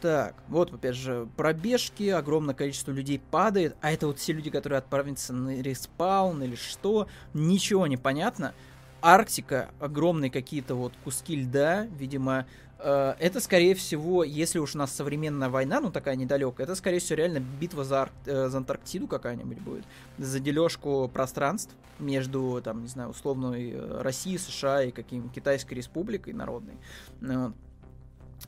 Так, 0.00 0.34
вот, 0.48 0.72
опять 0.72 0.96
же, 0.96 1.28
пробежки, 1.36 2.08
огромное 2.08 2.54
количество 2.54 2.90
людей 2.90 3.20
падает, 3.30 3.76
а 3.82 3.92
это 3.92 4.06
вот 4.06 4.18
все 4.18 4.32
люди, 4.32 4.48
которые 4.50 4.78
отправятся 4.78 5.34
на 5.34 5.60
респаун 5.60 6.42
или 6.42 6.54
что, 6.54 7.06
ничего 7.34 7.86
не 7.86 7.98
понятно. 7.98 8.54
Арктика, 9.02 9.70
огромные 9.78 10.30
какие-то 10.30 10.74
вот 10.74 10.94
куски 11.04 11.36
льда, 11.36 11.86
видимо, 11.98 12.46
Э, 12.82 13.14
это, 13.18 13.40
скорее 13.40 13.74
всего, 13.74 14.24
если 14.24 14.58
уж 14.58 14.74
у 14.74 14.78
нас 14.78 14.92
современная 14.92 15.48
война, 15.48 15.80
ну 15.80 15.90
такая 15.90 16.16
недалекая, 16.16 16.66
это, 16.66 16.74
скорее 16.74 16.98
всего, 16.98 17.16
реально 17.16 17.40
битва 17.40 17.84
за, 17.84 18.02
Ар- 18.02 18.12
э, 18.26 18.48
за 18.48 18.58
Антарктиду 18.58 19.06
какая-нибудь 19.06 19.58
будет. 19.58 19.84
За 20.18 20.40
дележку 20.40 21.08
пространств 21.12 21.74
между, 21.98 22.60
там, 22.64 22.82
не 22.82 22.88
знаю, 22.88 23.10
условной 23.10 23.72
э, 23.72 24.00
Россией, 24.02 24.38
США 24.38 24.82
и 24.84 24.90
каким 24.90 25.28
Китайской 25.28 25.74
республикой 25.74 26.32
народной. 26.32 26.74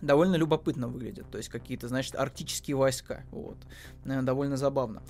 Довольно 0.00 0.36
любопытно 0.36 0.88
выглядит. 0.88 1.26
То 1.30 1.36
есть 1.38 1.50
какие-то, 1.50 1.88
значит, 1.88 2.14
арктические 2.14 2.76
войска. 2.76 3.24
Вот. 3.30 3.58
Довольно 4.04 4.56
забавно. 4.56 5.02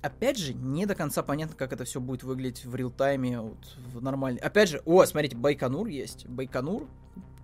Опять 0.00 0.38
же, 0.38 0.54
не 0.54 0.86
до 0.86 0.94
конца 0.96 1.22
понятно, 1.22 1.54
как 1.56 1.72
это 1.72 1.84
все 1.84 2.00
будет 2.00 2.24
выглядеть 2.24 2.64
в 2.64 2.74
реал-тайме, 2.74 3.40
вот, 3.40 3.76
в 3.94 4.02
нормальной. 4.02 4.40
Опять 4.40 4.70
же, 4.70 4.82
о, 4.84 5.04
смотрите, 5.04 5.36
Байконур 5.36 5.86
есть. 5.86 6.26
Байконур, 6.26 6.88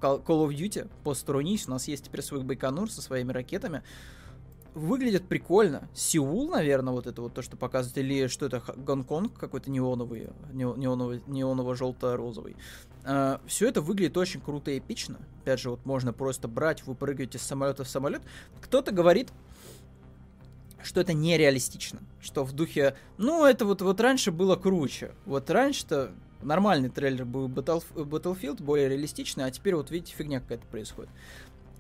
Call 0.01 0.25
of 0.27 0.49
Duty, 0.49 0.89
посторонись, 1.05 1.69
у 1.69 1.71
нас 1.71 1.87
есть 1.87 2.07
теперь 2.07 2.23
свой 2.23 2.43
Байконур 2.43 2.91
со 2.91 3.01
своими 3.01 3.31
ракетами. 3.31 3.85
Выглядит 4.75 5.29
прикольно. 5.29 5.89
Сеул, 5.95 6.51
наверное, 6.51 6.93
вот 6.93 7.07
это 7.07 7.23
вот 7.23 7.35
то, 7.35 7.43
что 7.43 7.57
показывает, 7.57 7.99
или 7.99 8.27
что 8.27 8.47
это, 8.47 8.61
Гонконг 8.77 9.39
какой-то 9.39 9.71
неоновый, 9.71 10.31
неоново-желто-розовый. 10.53 12.57
А, 13.11 13.41
все 13.47 13.69
это 13.69 13.81
выглядит 13.81 14.19
очень 14.19 14.41
круто 14.41 14.71
и 14.71 14.79
эпично. 14.79 15.19
Опять 15.41 15.61
же, 15.61 15.71
вот 15.71 15.87
можно 15.87 16.13
просто 16.13 16.47
брать, 16.47 16.87
выпрыгивать 16.87 17.35
из 17.35 17.43
самолета 17.43 17.83
в 17.85 17.89
самолет. 17.89 18.21
Кто-то 18.61 18.93
говорит, 18.93 19.31
что 20.83 21.01
это 21.01 21.15
нереалистично. 21.15 22.01
Что 22.21 22.45
в 22.45 22.53
духе, 22.53 22.97
ну, 23.17 23.47
это 23.47 23.65
вот, 23.65 23.81
вот 23.81 23.99
раньше 24.03 24.31
было 24.31 24.57
круче. 24.57 25.13
Вот 25.25 25.49
раньше-то 25.49 26.11
нормальный 26.43 26.91
трейлер 26.91 27.25
был 27.25 27.49
Battlefield, 27.49 28.63
более 28.63 28.91
реалистичный, 28.91 29.47
а 29.47 29.51
теперь 29.51 29.75
вот 29.75 29.91
видите, 29.91 30.15
фигня 30.15 30.41
какая-то 30.41 30.67
происходит. 30.67 31.11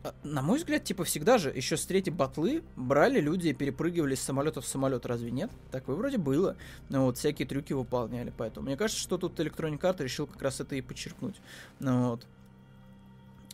А, 0.04 0.14
на 0.22 0.42
мой 0.42 0.58
взгляд, 0.58 0.84
типа 0.84 1.04
всегда 1.04 1.38
же, 1.38 1.50
еще 1.50 1.76
с 1.76 1.84
третьей 1.84 2.12
батлы 2.12 2.62
брали 2.76 3.20
люди 3.20 3.48
и 3.48 3.52
перепрыгивали 3.52 4.14
с 4.14 4.20
самолета 4.20 4.60
в 4.60 4.66
самолет, 4.66 5.06
разве 5.06 5.30
нет? 5.30 5.50
Такое 5.70 5.96
вроде 5.96 6.18
было. 6.18 6.56
Но 6.88 7.06
вот 7.06 7.18
всякие 7.18 7.48
трюки 7.48 7.72
выполняли, 7.72 8.32
поэтому 8.36 8.66
мне 8.66 8.76
кажется, 8.76 9.02
что 9.02 9.18
тут 9.18 9.38
Electronic 9.40 9.80
Arts 9.80 10.02
решил 10.02 10.26
как 10.26 10.40
раз 10.42 10.60
это 10.60 10.76
и 10.76 10.80
подчеркнуть. 10.80 11.40
Ну, 11.80 12.10
вот. 12.10 12.26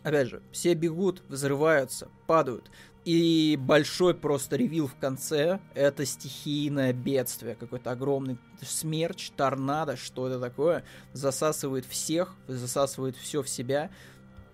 Опять 0.03 0.29
же, 0.29 0.43
все 0.51 0.75
бегут, 0.75 1.23
взрываются, 1.29 2.09
падают. 2.27 2.69
И 3.05 3.55
большой 3.59 4.15
просто 4.15 4.55
ревил 4.55 4.87
в 4.87 4.95
конце— 4.95 5.59
это 5.75 6.05
стихийное 6.05 6.91
бедствие, 6.91 7.53
какой-то 7.55 7.91
огромный 7.91 8.39
смерч, 8.61 9.29
торнадо, 9.37 9.95
что 9.95 10.27
это 10.27 10.39
такое, 10.39 10.83
засасывает 11.13 11.85
всех, 11.85 12.35
засасывает 12.47 13.15
все 13.15 13.43
в 13.43 13.49
себя. 13.49 13.91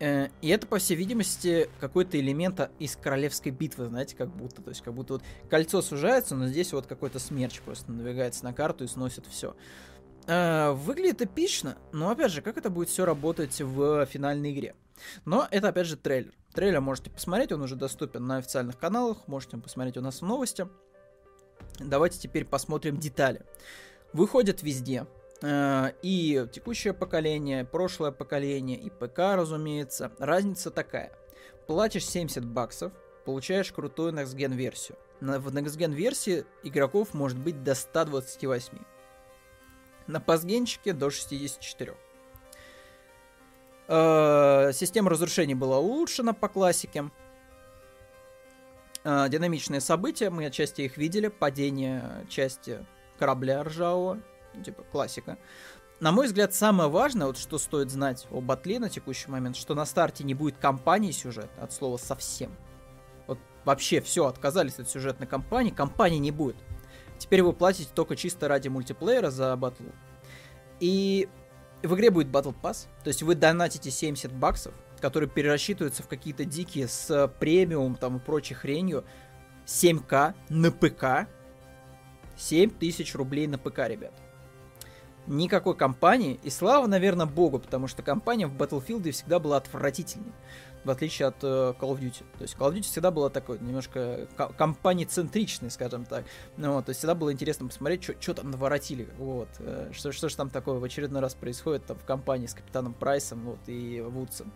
Э, 0.01 0.29
и 0.41 0.50
это, 0.50 0.65
по 0.65 0.79
всей 0.79 0.96
видимости, 0.96 1.70
какой-то 1.79 2.20
элемент 2.20 2.72
из 2.79 2.96
королевской 2.96 3.51
битвы, 3.51 3.86
знаете, 3.86 4.15
как 4.15 4.36
будто. 4.36 4.63
То 4.63 4.70
есть, 4.70 4.81
как 4.81 4.96
будто 4.96 5.13
вот 5.13 5.24
кольцо 5.48 5.81
сужается, 5.84 6.36
но 6.36 6.48
здесь 6.48 6.74
вот 6.74 6.88
какой-то 6.88 7.20
смерч 7.20 7.62
просто 7.62 7.91
надвигается 7.91 8.43
на 8.43 8.51
карту 8.51 8.84
и 8.84 8.88
сносит 8.88 9.27
все. 9.27 9.55
Э, 10.25 10.72
выглядит 10.72 11.22
эпично, 11.22 11.77
но 11.91 12.10
опять 12.10 12.31
же, 12.31 12.41
как 12.41 12.58
это 12.58 12.72
будет 12.72 12.89
все 12.89 13.05
работать 13.05 13.62
в 13.62 14.05
финальной 14.08 14.53
игре? 14.53 14.75
Но 15.24 15.48
это, 15.51 15.67
опять 15.67 15.86
же, 15.86 15.98
трейлер. 15.98 16.34
Трейлер 16.51 16.81
можете 16.81 17.12
посмотреть, 17.12 17.51
он 17.51 17.62
уже 17.62 17.75
доступен 17.75 18.25
на 18.25 18.38
официальных 18.38 18.79
каналах, 18.79 19.27
можете 19.27 19.58
посмотреть 19.58 19.98
у 19.98 20.01
нас 20.01 20.22
в 20.22 20.25
новости. 20.25 20.67
Давайте 21.79 22.17
теперь 22.17 22.46
посмотрим 22.46 22.98
детали. 22.98 23.46
Выходит 24.13 24.63
везде, 24.63 25.05
и 25.43 26.48
текущее 26.51 26.93
поколение, 26.93 27.65
прошлое 27.65 28.12
поколение, 28.12 28.77
и 28.77 28.89
ПК, 28.89 29.36
разумеется. 29.36 30.12
Разница 30.19 30.69
такая. 30.69 31.12
Платишь 31.67 32.05
70 32.05 32.45
баксов, 32.45 32.91
получаешь 33.25 33.71
крутую 33.71 34.13
Next 34.13 34.36
Gen 34.36 34.53
версию. 34.53 34.98
В 35.19 35.48
Next 35.55 35.77
Gen 35.77 35.93
версии 35.93 36.45
игроков 36.63 37.13
может 37.13 37.38
быть 37.38 37.63
до 37.63 37.75
128. 37.75 38.77
На 40.07 40.19
пасгенчике 40.19 40.93
до 40.93 41.10
64. 41.10 41.95
Э, 43.88 44.71
система 44.74 45.10
разрушений 45.10 45.53
была 45.53 45.79
улучшена 45.79 46.33
по 46.33 46.48
классике. 46.48 47.12
Э, 49.03 49.27
динамичные 49.29 49.81
события, 49.81 50.29
мы 50.29 50.45
отчасти 50.45 50.81
их 50.81 50.98
видели. 50.98 51.27
Падение 51.27 52.25
части 52.29 52.86
корабля 53.19 53.63
ржавого, 53.63 54.19
типа 54.63 54.84
классика. 54.91 55.38
На 56.00 56.12
мой 56.12 56.25
взгляд, 56.25 56.53
самое 56.53 56.89
важное, 56.89 57.27
вот 57.27 57.38
что 57.38 57.60
стоит 57.60 57.91
знать 57.91 58.25
о 58.31 58.41
батле 58.41 58.79
на 58.79 58.89
текущий 58.89 59.29
момент, 59.29 59.55
что 59.55 59.75
на 59.75 59.86
старте 59.86 60.24
не 60.24 60.34
будет 60.34 60.58
кампании 60.58 61.12
сюжет, 61.12 61.50
от 61.60 61.72
слова 61.72 61.98
совсем. 61.98 62.55
Вот 63.27 63.38
вообще 63.65 64.01
все, 64.01 64.25
отказались 64.25 64.79
от 64.79 64.89
сюжетной 64.89 65.27
кампании, 65.27 65.70
кампании 65.70 66.17
не 66.17 66.31
будет. 66.31 66.58
Теперь 67.20 67.43
вы 67.43 67.53
платите 67.53 67.91
только 67.93 68.15
чисто 68.15 68.48
ради 68.48 68.67
мультиплеера 68.67 69.29
за 69.29 69.55
батлу. 69.55 69.91
И 70.79 71.29
в 71.84 71.93
игре 71.93 72.10
будет 72.10 72.29
Battle 72.29 72.55
Pass, 72.60 72.88
то 73.03 73.10
есть 73.10 73.22
вы 73.22 73.36
донатите 73.36 73.91
70 73.91 74.31
баксов, 74.34 74.74
которые 75.00 75.29
перерасчитываются 75.29 76.01
в 76.01 76.08
какие-то 76.08 76.46
дикие 76.46 76.88
с 76.88 77.27
премиум 77.39 77.96
там 77.96 78.17
и 78.17 78.20
прочей 78.20 78.55
хренью. 78.55 79.03
7к 79.67 80.34
на 80.50 80.72
ПК. 80.72 81.29
7000 82.38 83.13
рублей 83.13 83.46
на 83.46 83.60
ПК, 83.60 83.88
ребят. 83.88 84.13
Никакой 85.27 85.75
компании, 85.75 86.39
и 86.43 86.49
слава, 86.49 86.87
наверное, 86.87 87.25
богу, 87.25 87.59
потому 87.59 87.87
что 87.87 88.01
компания 88.01 88.47
в 88.47 88.55
Battlefield 88.55 89.09
всегда 89.11 89.39
была 89.39 89.57
отвратительной 89.57 90.33
в 90.83 90.89
отличие 90.89 91.27
от 91.27 91.43
э, 91.43 91.73
Call 91.79 91.91
of 91.95 91.99
Duty. 91.99 92.23
То 92.37 92.41
есть 92.41 92.55
Call 92.55 92.71
of 92.71 92.75
Duty 92.75 92.83
всегда 92.83 93.11
была 93.11 93.29
такой 93.29 93.59
немножко 93.59 94.27
компании-центричной, 94.57 95.69
скажем 95.69 96.05
так. 96.05 96.25
Ну, 96.57 96.73
вот, 96.73 96.85
то 96.85 96.89
есть 96.89 96.99
всегда 96.99 97.15
было 97.15 97.31
интересно 97.31 97.67
посмотреть, 97.67 98.03
что 98.03 98.33
там 98.33 98.51
наворотили, 98.51 99.07
вот, 99.17 99.49
э, 99.59 99.91
что, 99.93 100.11
же 100.11 100.35
там 100.35 100.50
такое 100.50 100.79
в 100.79 100.83
очередной 100.83 101.22
раз 101.22 101.35
происходит 101.35 101.85
там 101.85 101.98
в 101.98 102.05
компании 102.05 102.48
с 102.48 102.53
Капитаном 102.53 102.93
Прайсом, 102.93 103.41
вот, 103.43 103.59
и 103.67 104.01
Вудсом. 104.01 104.51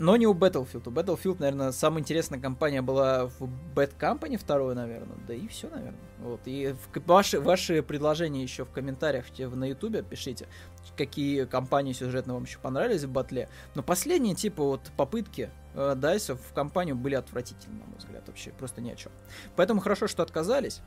Но 0.00 0.16
не 0.16 0.26
у 0.26 0.32
Battlefield. 0.32 0.88
У 0.88 0.90
Battlefield, 0.90 1.36
наверное, 1.40 1.72
самая 1.72 2.00
интересная 2.00 2.40
компания 2.40 2.80
была 2.80 3.26
в 3.26 3.42
Bad 3.74 3.92
Company 3.98 4.38
второй, 4.38 4.74
наверное. 4.74 5.18
Да 5.28 5.34
и 5.34 5.46
все, 5.46 5.68
наверное. 5.68 6.00
Вот. 6.20 6.40
И 6.46 6.74
в, 6.94 7.06
ваши, 7.06 7.38
ваши 7.38 7.82
предложения 7.82 8.42
еще 8.42 8.64
в 8.64 8.70
комментариях 8.70 9.26
на 9.38 9.66
Ютубе 9.66 10.02
пишите, 10.02 10.48
какие 10.96 11.44
компании 11.44 11.92
сюжетно 11.92 12.32
вам 12.32 12.44
еще 12.44 12.58
понравились 12.60 13.04
в 13.04 13.10
батле. 13.10 13.50
Но 13.74 13.82
последние, 13.82 14.34
типа, 14.34 14.64
вот 14.64 14.80
попытки 14.96 15.50
э, 15.74 15.94
Дайса 15.94 16.34
в 16.34 16.54
компанию 16.54 16.96
были 16.96 17.16
отвратительны, 17.16 17.80
на 17.80 17.84
мой 17.84 17.98
взгляд, 17.98 18.22
вообще. 18.26 18.52
Просто 18.52 18.80
ни 18.80 18.90
о 18.90 18.96
чем. 18.96 19.12
Поэтому 19.54 19.82
хорошо, 19.82 20.08
что 20.08 20.22
отказались. 20.22 20.80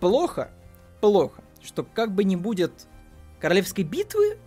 Плохо, 0.00 0.50
плохо, 1.02 1.44
что 1.62 1.84
как 1.84 2.10
бы 2.10 2.24
не 2.24 2.36
будет 2.36 2.72
королевской 3.38 3.84
битвы 3.84 4.38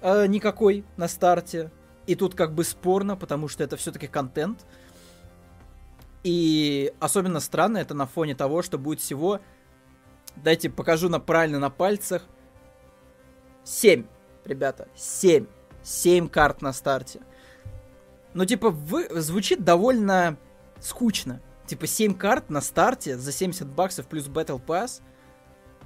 э, 0.00 0.26
никакой 0.28 0.84
на 0.96 1.08
старте, 1.08 1.72
и 2.10 2.16
тут 2.16 2.34
как 2.34 2.54
бы 2.54 2.64
спорно, 2.64 3.16
потому 3.16 3.46
что 3.46 3.62
это 3.62 3.76
все-таки 3.76 4.08
контент. 4.08 4.66
И 6.24 6.92
особенно 6.98 7.38
странно 7.38 7.78
это 7.78 7.94
на 7.94 8.06
фоне 8.06 8.34
того, 8.34 8.62
что 8.62 8.78
будет 8.78 9.00
всего... 9.00 9.40
Дайте 10.34 10.70
покажу 10.70 11.08
на 11.08 11.20
правильно 11.20 11.60
на 11.60 11.70
пальцах. 11.70 12.24
7, 13.62 14.06
ребята, 14.44 14.88
7. 14.96 15.46
7 15.84 16.28
карт 16.28 16.62
на 16.62 16.72
старте. 16.72 17.20
Ну, 18.34 18.44
типа, 18.44 18.70
вы, 18.70 19.08
звучит 19.20 19.62
довольно 19.62 20.36
скучно. 20.80 21.40
Типа, 21.66 21.86
7 21.86 22.14
карт 22.14 22.50
на 22.50 22.60
старте 22.60 23.16
за 23.16 23.30
70 23.30 23.68
баксов 23.68 24.06
плюс 24.06 24.26
Battle 24.26 24.60
Pass. 24.64 25.00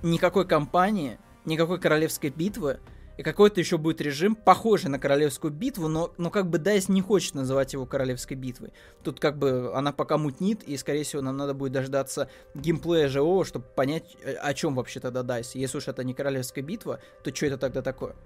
Никакой 0.03 0.47
кампании, 0.47 1.19
никакой 1.45 1.79
королевской 1.79 2.31
битвы 2.31 2.81
и 3.17 3.23
какой-то 3.23 3.61
еще 3.61 3.79
будет 3.79 4.01
режим, 4.01 4.35
похожий 4.35 4.91
на 4.91 4.99
королевскую 4.99 5.53
битву, 5.53 5.89
но, 5.89 6.13
но 6.19 6.31
как 6.31 6.49
бы 6.51 6.59
DICE 6.59 6.91
не 6.91 7.01
хочет 7.01 7.35
называть 7.35 7.73
его 7.73 7.87
королевской 7.87 8.37
битвой. 8.37 8.73
Тут 9.03 9.21
как 9.21 9.39
бы 9.39 9.73
она 9.75 9.93
пока 9.93 10.19
мутнит, 10.19 10.63
и, 10.65 10.77
скорее 10.77 11.05
всего, 11.05 11.23
нам 11.23 11.37
надо 11.37 11.55
будет 11.55 11.73
дождаться 11.73 12.29
геймплея 12.55 13.09
живого, 13.09 13.45
чтобы 13.45 13.67
понять, 13.67 14.17
э, 14.23 14.35
о 14.35 14.53
чем 14.55 14.75
вообще 14.75 14.99
тогда 15.01 15.21
DICE. 15.21 15.51
Если 15.55 15.79
уж 15.79 15.87
это 15.87 16.03
не 16.03 16.15
королевская 16.15 16.65
битва, 16.65 17.01
то 17.23 17.35
что 17.35 17.47
это 17.47 17.59
тогда 17.59 17.83
такое? 17.83 18.17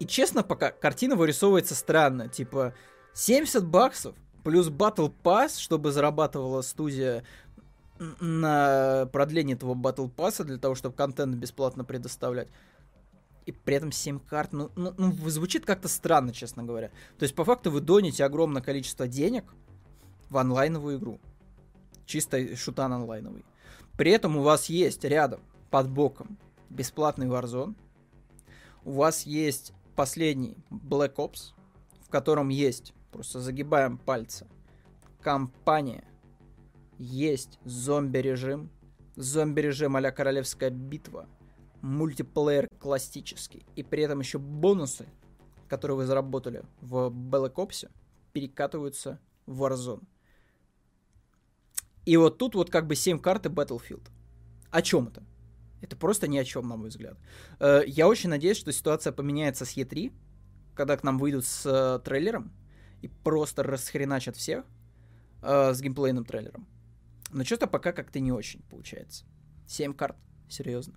И 0.00 0.06
честно, 0.06 0.42
пока 0.42 0.70
картина 0.70 1.16
вырисовывается 1.16 1.74
странно. 1.74 2.28
Типа, 2.28 2.74
70 3.14 3.64
баксов 3.64 4.14
плюс 4.44 4.68
Battle 4.68 5.12
Pass, 5.24 5.58
чтобы 5.58 5.90
зарабатывала 5.90 6.60
студия 6.60 7.24
на 8.20 9.08
продление 9.10 9.56
этого 9.56 9.74
Battle 9.74 10.10
Pass 10.14 10.44
для 10.44 10.58
того, 10.58 10.74
чтобы 10.74 10.94
контент 10.94 11.34
бесплатно 11.36 11.82
предоставлять 11.82 12.48
и 13.46 13.52
при 13.52 13.76
этом 13.76 13.92
7 13.92 14.18
карт, 14.18 14.52
ну, 14.52 14.70
ну, 14.74 14.92
ну 14.98 15.12
звучит 15.30 15.64
как-то 15.64 15.88
странно, 15.88 16.32
честно 16.32 16.64
говоря. 16.64 16.90
То 17.16 17.22
есть, 17.22 17.34
по 17.34 17.44
факту, 17.44 17.70
вы 17.70 17.80
доните 17.80 18.24
огромное 18.24 18.60
количество 18.60 19.06
денег 19.06 19.54
в 20.28 20.36
онлайновую 20.36 20.98
игру. 20.98 21.20
Чисто 22.04 22.56
шутан 22.56 22.92
онлайновый. 22.92 23.44
При 23.96 24.10
этом 24.10 24.36
у 24.36 24.42
вас 24.42 24.66
есть 24.66 25.04
рядом, 25.04 25.40
под 25.70 25.88
боком, 25.88 26.38
бесплатный 26.70 27.26
Warzone. 27.26 27.76
У 28.84 28.92
вас 28.92 29.22
есть 29.22 29.72
последний 29.94 30.56
Black 30.70 31.14
Ops, 31.14 31.52
в 32.00 32.10
котором 32.10 32.48
есть, 32.48 32.94
просто 33.12 33.40
загибаем 33.40 33.96
пальцы, 33.96 34.46
компания, 35.22 36.04
есть 36.98 37.58
зомби-режим, 37.64 38.70
зомби-режим 39.14 39.96
а 39.96 40.10
Королевская 40.10 40.70
битва– 40.70 41.28
мультиплеер 41.82 42.68
классический, 42.78 43.64
и 43.76 43.82
при 43.82 44.02
этом 44.02 44.20
еще 44.20 44.38
бонусы, 44.38 45.06
которые 45.68 45.96
вы 45.96 46.06
заработали 46.06 46.64
в 46.80 47.08
Black 47.08 47.54
Ops, 47.54 47.90
перекатываются 48.32 49.18
в 49.46 49.62
Warzone. 49.62 50.04
И 52.04 52.16
вот 52.16 52.38
тут 52.38 52.54
вот 52.54 52.70
как 52.70 52.86
бы 52.86 52.94
7 52.94 53.18
карты 53.18 53.48
Battlefield. 53.48 54.08
О 54.70 54.82
чем 54.82 55.08
это? 55.08 55.24
Это 55.82 55.96
просто 55.96 56.28
ни 56.28 56.38
о 56.38 56.44
чем, 56.44 56.68
на 56.68 56.76
мой 56.76 56.88
взгляд. 56.88 57.18
Э, 57.58 57.82
я 57.86 58.08
очень 58.08 58.30
надеюсь, 58.30 58.56
что 58.56 58.72
ситуация 58.72 59.12
поменяется 59.12 59.64
с 59.64 59.76
E3, 59.76 60.12
когда 60.74 60.96
к 60.96 61.04
нам 61.04 61.18
выйдут 61.18 61.44
с 61.44 61.66
э, 61.66 62.00
трейлером 62.04 62.52
и 63.02 63.08
просто 63.08 63.62
расхреначат 63.62 64.36
всех 64.36 64.64
э, 65.42 65.74
с 65.74 65.80
геймплейным 65.80 66.24
трейлером. 66.24 66.66
Но 67.30 67.44
что-то 67.44 67.66
пока 67.66 67.92
как-то 67.92 68.20
не 68.20 68.32
очень 68.32 68.62
получается. 68.62 69.24
7 69.66 69.92
карт, 69.94 70.16
серьезно. 70.48 70.94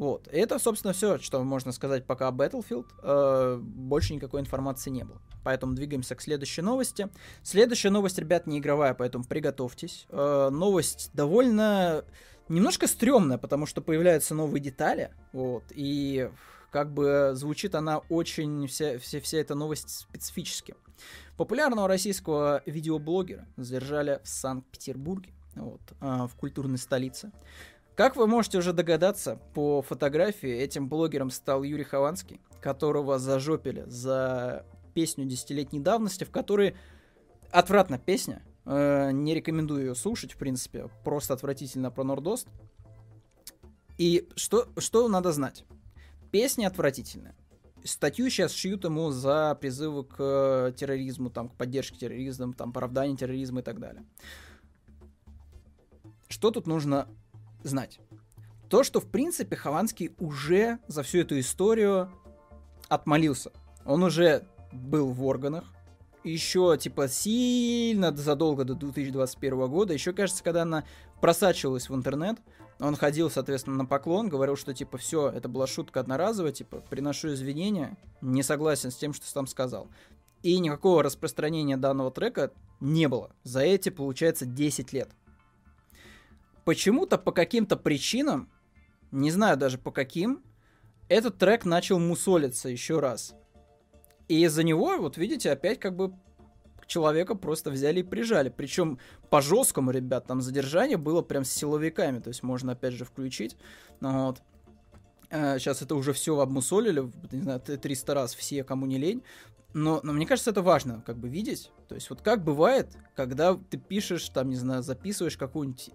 Вот. 0.00 0.28
И 0.32 0.38
это, 0.38 0.58
собственно, 0.58 0.94
все, 0.94 1.18
что 1.18 1.44
можно 1.44 1.72
сказать 1.72 2.06
пока 2.06 2.28
о 2.28 2.30
Battlefield. 2.30 2.86
Э, 3.02 3.58
больше 3.60 4.14
никакой 4.14 4.40
информации 4.40 4.88
не 4.88 5.04
было. 5.04 5.20
Поэтому 5.44 5.74
двигаемся 5.74 6.14
к 6.14 6.22
следующей 6.22 6.62
новости. 6.62 7.10
Следующая 7.42 7.90
новость, 7.90 8.18
ребят, 8.18 8.46
не 8.46 8.60
игровая, 8.60 8.94
поэтому 8.94 9.24
приготовьтесь. 9.24 10.06
Э, 10.08 10.48
новость 10.50 11.10
довольно 11.12 12.06
немножко 12.48 12.86
стрёмная, 12.86 13.36
потому 13.36 13.66
что 13.66 13.82
появляются 13.82 14.34
новые 14.34 14.62
детали. 14.62 15.10
Вот. 15.34 15.64
И 15.68 16.30
как 16.70 16.94
бы 16.94 17.32
звучит 17.34 17.74
она 17.74 17.98
очень, 18.08 18.68
вся, 18.68 18.98
вся, 18.98 19.20
вся 19.20 19.36
эта 19.36 19.54
новость 19.54 19.90
специфически. 19.90 20.76
Популярного 21.36 21.88
российского 21.88 22.62
видеоблогера 22.64 23.46
задержали 23.58 24.22
в 24.24 24.28
Санкт-Петербурге, 24.30 25.34
вот, 25.56 25.82
э, 26.00 26.26
в 26.26 26.34
культурной 26.36 26.78
столице. 26.78 27.32
Как 28.00 28.16
вы 28.16 28.26
можете 28.26 28.56
уже 28.56 28.72
догадаться, 28.72 29.38
по 29.52 29.82
фотографии 29.82 30.48
этим 30.48 30.88
блогером 30.88 31.28
стал 31.28 31.62
Юрий 31.62 31.84
Хованский, 31.84 32.40
которого 32.62 33.18
зажопили 33.18 33.84
за 33.88 34.64
песню 34.94 35.26
десятилетней 35.26 35.80
давности, 35.80 36.24
в 36.24 36.30
которой 36.30 36.76
отвратная 37.50 37.98
песня, 37.98 38.42
э, 38.64 39.10
не 39.12 39.34
рекомендую 39.34 39.88
ее 39.88 39.94
слушать, 39.94 40.32
в 40.32 40.38
принципе, 40.38 40.88
просто 41.04 41.34
отвратительно 41.34 41.90
про 41.90 42.02
Нордост. 42.04 42.48
И 43.98 44.26
что, 44.34 44.66
что 44.78 45.06
надо 45.06 45.30
знать? 45.32 45.66
Песня 46.30 46.68
отвратительная. 46.68 47.36
Статью 47.84 48.30
сейчас 48.30 48.52
шьют 48.52 48.82
ему 48.84 49.10
за 49.10 49.54
призывы 49.60 50.04
к 50.04 50.16
э, 50.18 50.72
терроризму, 50.74 51.28
там, 51.28 51.50
к 51.50 51.54
поддержке 51.54 51.98
терроризма, 51.98 52.54
там, 52.54 52.70
оправданию 52.70 53.18
терроризма 53.18 53.60
и 53.60 53.62
так 53.62 53.78
далее. 53.78 54.06
Что 56.28 56.50
тут 56.50 56.66
нужно 56.66 57.06
знать? 57.62 58.00
То, 58.68 58.84
что, 58.84 59.00
в 59.00 59.06
принципе, 59.06 59.56
Хованский 59.56 60.12
уже 60.18 60.78
за 60.86 61.02
всю 61.02 61.18
эту 61.18 61.38
историю 61.40 62.10
отмолился. 62.88 63.50
Он 63.84 64.02
уже 64.02 64.46
был 64.72 65.10
в 65.10 65.24
органах, 65.24 65.64
еще, 66.24 66.76
типа, 66.78 67.08
сильно 67.08 68.14
задолго 68.14 68.64
до 68.64 68.74
2021 68.74 69.68
года, 69.68 69.92
еще, 69.92 70.12
кажется, 70.12 70.44
когда 70.44 70.62
она 70.62 70.84
просачивалась 71.20 71.88
в 71.88 71.94
интернет, 71.94 72.38
он 72.78 72.96
ходил, 72.96 73.30
соответственно, 73.30 73.76
на 73.76 73.86
поклон, 73.86 74.28
говорил, 74.28 74.56
что, 74.56 74.72
типа, 74.72 74.98
все, 74.98 75.28
это 75.30 75.48
была 75.48 75.66
шутка 75.66 76.00
одноразовая, 76.00 76.52
типа, 76.52 76.82
приношу 76.88 77.32
извинения, 77.32 77.96
не 78.20 78.42
согласен 78.42 78.90
с 78.90 78.96
тем, 78.96 79.12
что 79.12 79.26
сам 79.26 79.46
сказал. 79.46 79.88
И 80.42 80.58
никакого 80.58 81.02
распространения 81.02 81.76
данного 81.76 82.10
трека 82.10 82.52
не 82.80 83.08
было. 83.08 83.30
За 83.42 83.60
эти, 83.60 83.90
получается, 83.90 84.46
10 84.46 84.92
лет. 84.94 85.10
Почему-то 86.64 87.18
по 87.18 87.32
каким-то 87.32 87.76
причинам, 87.76 88.50
не 89.10 89.30
знаю 89.30 89.56
даже 89.56 89.78
по 89.78 89.90
каким, 89.90 90.42
этот 91.08 91.38
трек 91.38 91.64
начал 91.64 91.98
мусолиться 91.98 92.68
еще 92.68 93.00
раз. 93.00 93.34
И 94.28 94.44
из-за 94.44 94.62
него, 94.62 94.96
вот 94.98 95.16
видите, 95.16 95.50
опять 95.50 95.80
как 95.80 95.96
бы 95.96 96.14
человека 96.86 97.34
просто 97.34 97.70
взяли 97.70 98.00
и 98.00 98.04
прижали. 98.04 98.52
Причем 98.54 98.98
по 99.30 99.40
жесткому, 99.40 99.90
ребят, 99.90 100.26
там 100.26 100.42
задержание 100.42 100.98
было 100.98 101.22
прям 101.22 101.44
с 101.44 101.50
силовиками. 101.50 102.18
То 102.18 102.28
есть 102.28 102.42
можно 102.42 102.72
опять 102.72 102.92
же 102.92 103.04
включить. 103.04 103.56
Ну 104.00 104.26
вот. 104.26 104.42
Сейчас 105.30 105.80
э, 105.80 105.84
это 105.84 105.94
уже 105.94 106.12
все 106.12 106.38
обмусолили, 106.38 107.10
не 107.30 107.42
знаю, 107.42 107.60
300 107.60 108.14
раз 108.14 108.34
все, 108.34 108.64
кому 108.64 108.86
не 108.86 108.98
лень. 108.98 109.22
Но, 109.72 110.00
но 110.02 110.12
мне 110.12 110.26
кажется, 110.26 110.50
это 110.50 110.62
важно, 110.62 111.02
как 111.06 111.16
бы 111.16 111.28
видеть. 111.28 111.70
То 111.88 111.94
есть 111.94 112.10
вот 112.10 112.20
как 112.20 112.42
бывает, 112.42 112.88
когда 113.14 113.54
ты 113.54 113.78
пишешь, 113.78 114.28
там, 114.28 114.50
не 114.50 114.56
знаю, 114.56 114.82
записываешь 114.82 115.36
какую-нибудь 115.36 115.90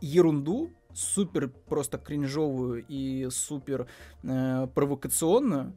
ерунду, 0.00 0.70
супер 0.94 1.48
просто 1.48 1.98
кринжовую 1.98 2.84
и 2.88 3.28
супер 3.30 3.86
э, 4.22 4.66
провокационную, 4.74 5.74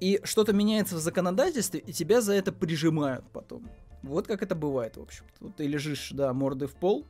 и 0.00 0.20
что-то 0.24 0.52
меняется 0.52 0.96
в 0.96 0.98
законодательстве, 0.98 1.80
и 1.80 1.92
тебя 1.92 2.20
за 2.20 2.34
это 2.34 2.52
прижимают 2.52 3.24
потом. 3.32 3.68
Вот 4.02 4.26
как 4.26 4.42
это 4.42 4.54
бывает, 4.54 4.96
в 4.96 5.02
общем. 5.02 5.24
Вот 5.40 5.56
ты 5.56 5.66
лежишь, 5.66 6.10
да, 6.12 6.32
мордой 6.32 6.68
в 6.68 6.74
пол. 6.74 7.06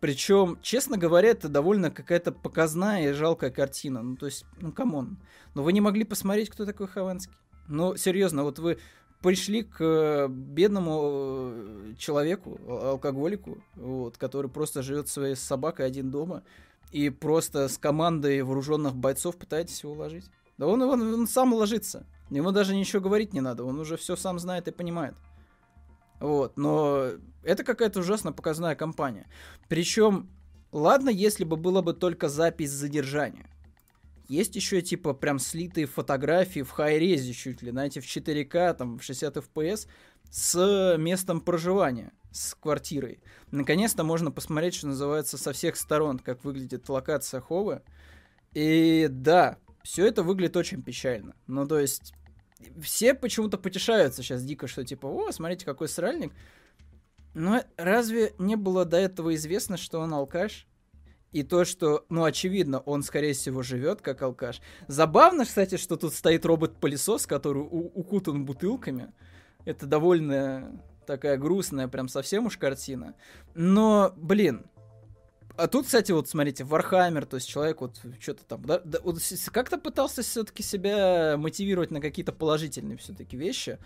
Причем, 0.00 0.58
честно 0.62 0.96
говоря, 0.96 1.30
это 1.30 1.48
довольно 1.48 1.90
какая-то 1.90 2.32
показная 2.32 3.10
и 3.10 3.12
жалкая 3.12 3.50
картина. 3.50 4.02
Ну, 4.02 4.16
то 4.16 4.26
есть, 4.26 4.44
ну, 4.60 4.72
come 4.72 4.98
on. 4.98 5.18
Но 5.54 5.62
вы 5.62 5.72
не 5.72 5.80
могли 5.80 6.04
посмотреть, 6.04 6.50
кто 6.50 6.64
такой 6.64 6.88
Хованский? 6.88 7.32
Ну, 7.68 7.96
серьезно, 7.96 8.42
вот 8.42 8.58
вы 8.58 8.78
пришли 9.22 9.62
к 9.62 9.76
э, 9.80 10.28
бедному 10.28 11.00
э, 11.02 11.94
человеку, 11.98 12.58
алкоголику, 12.66 13.58
вот, 13.74 14.16
который 14.16 14.50
просто 14.50 14.82
живет 14.82 15.08
своей 15.08 15.36
собакой 15.36 15.86
один 15.86 16.10
дома, 16.10 16.42
и 16.90 17.10
просто 17.10 17.68
с 17.68 17.78
командой 17.78 18.42
вооруженных 18.42 18.96
бойцов 18.96 19.36
пытаетесь 19.36 19.82
его 19.82 19.92
уложить. 19.92 20.24
Да 20.58 20.66
он, 20.66 20.82
он, 20.82 21.02
он 21.14 21.26
сам 21.26 21.54
ложится. 21.54 22.06
Ему 22.30 22.52
даже 22.52 22.74
ничего 22.74 23.02
говорить 23.02 23.32
не 23.32 23.40
надо. 23.40 23.64
Он 23.64 23.78
уже 23.78 23.96
все 23.96 24.16
сам 24.16 24.38
знает 24.38 24.68
и 24.68 24.72
понимает. 24.72 25.14
Вот, 26.20 26.56
но 26.56 27.08
это 27.42 27.64
какая-то 27.64 28.00
ужасно 28.00 28.32
показная 28.32 28.74
компания. 28.74 29.26
Причем, 29.68 30.28
ладно, 30.70 31.08
если 31.08 31.44
бы 31.44 31.56
было 31.56 31.80
бы 31.80 31.94
только 31.94 32.28
запись 32.28 32.70
задержания. 32.70 33.49
Есть 34.30 34.54
еще, 34.54 34.80
типа, 34.80 35.12
прям 35.12 35.40
слитые 35.40 35.86
фотографии 35.86 36.62
в 36.62 36.70
хай-резе 36.70 37.32
чуть 37.32 37.62
ли, 37.62 37.72
знаете, 37.72 38.00
в 38.00 38.04
4К, 38.04 38.74
там, 38.74 38.96
в 38.96 39.02
60 39.02 39.36
FPS 39.38 39.88
с 40.30 40.96
местом 40.98 41.40
проживания, 41.40 42.12
с 42.30 42.54
квартирой. 42.54 43.20
Наконец-то 43.50 44.04
можно 44.04 44.30
посмотреть, 44.30 44.74
что 44.76 44.86
называется, 44.86 45.36
со 45.36 45.52
всех 45.52 45.74
сторон, 45.74 46.20
как 46.20 46.44
выглядит 46.44 46.88
локация 46.88 47.40
Ховы. 47.40 47.82
И 48.52 49.08
да, 49.10 49.58
все 49.82 50.06
это 50.06 50.22
выглядит 50.22 50.56
очень 50.56 50.80
печально. 50.80 51.34
Ну, 51.48 51.66
то 51.66 51.80
есть, 51.80 52.14
все 52.80 53.14
почему-то 53.14 53.58
потешаются 53.58 54.22
сейчас 54.22 54.44
дико, 54.44 54.68
что 54.68 54.84
типа, 54.84 55.08
о, 55.08 55.32
смотрите, 55.32 55.64
какой 55.64 55.88
сральник. 55.88 56.32
Но 57.34 57.64
разве 57.76 58.34
не 58.38 58.54
было 58.54 58.84
до 58.84 58.96
этого 58.96 59.34
известно, 59.34 59.76
что 59.76 59.98
он 59.98 60.14
алкаш? 60.14 60.68
И 61.32 61.42
то, 61.44 61.64
что, 61.64 62.04
ну, 62.08 62.24
очевидно, 62.24 62.80
он, 62.80 63.02
скорее 63.02 63.34
всего, 63.34 63.62
живет 63.62 64.00
как 64.00 64.20
алкаш. 64.22 64.60
Забавно, 64.88 65.44
кстати, 65.44 65.76
что 65.76 65.96
тут 65.96 66.12
стоит 66.12 66.44
робот-пылесос, 66.44 67.26
который 67.26 67.60
укутан 67.60 68.44
бутылками. 68.44 69.12
Это 69.64 69.86
довольно 69.86 70.82
такая 71.06 71.36
грустная, 71.36 71.88
прям 71.88 72.08
совсем 72.08 72.46
уж 72.46 72.56
картина. 72.56 73.14
Но, 73.54 74.12
блин, 74.16 74.64
а 75.56 75.68
тут, 75.68 75.86
кстати, 75.86 76.10
вот 76.12 76.28
смотрите, 76.28 76.64
Вархаммер, 76.64 77.26
то 77.26 77.36
есть 77.36 77.48
человек 77.48 77.80
вот 77.80 78.00
что-то 78.18 78.44
там, 78.44 78.64
да, 78.64 78.80
да 78.82 78.98
вот 79.02 79.18
как-то 79.52 79.76
пытался 79.76 80.22
все-таки 80.22 80.62
себя 80.62 81.36
мотивировать 81.36 81.90
на 81.90 82.00
какие-то 82.00 82.32
положительные 82.32 82.96
все-таки 82.96 83.36
вещи. 83.36 83.78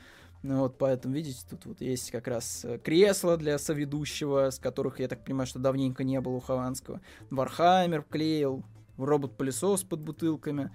Ну 0.44 0.58
вот, 0.58 0.76
поэтому, 0.76 1.14
видите, 1.14 1.40
тут 1.48 1.64
вот 1.64 1.80
есть 1.80 2.10
как 2.10 2.28
раз 2.28 2.66
э, 2.66 2.76
кресло 2.76 3.38
для 3.38 3.56
соведущего, 3.56 4.50
с 4.50 4.58
которых, 4.58 5.00
я 5.00 5.08
так 5.08 5.24
понимаю, 5.24 5.46
что 5.46 5.58
давненько 5.58 6.04
не 6.04 6.20
было 6.20 6.34
у 6.34 6.40
Хованского. 6.40 7.00
Вархаммер 7.30 8.02
клеил, 8.02 8.62
робот-пылесос 8.98 9.84
под 9.84 10.00
бутылками. 10.00 10.70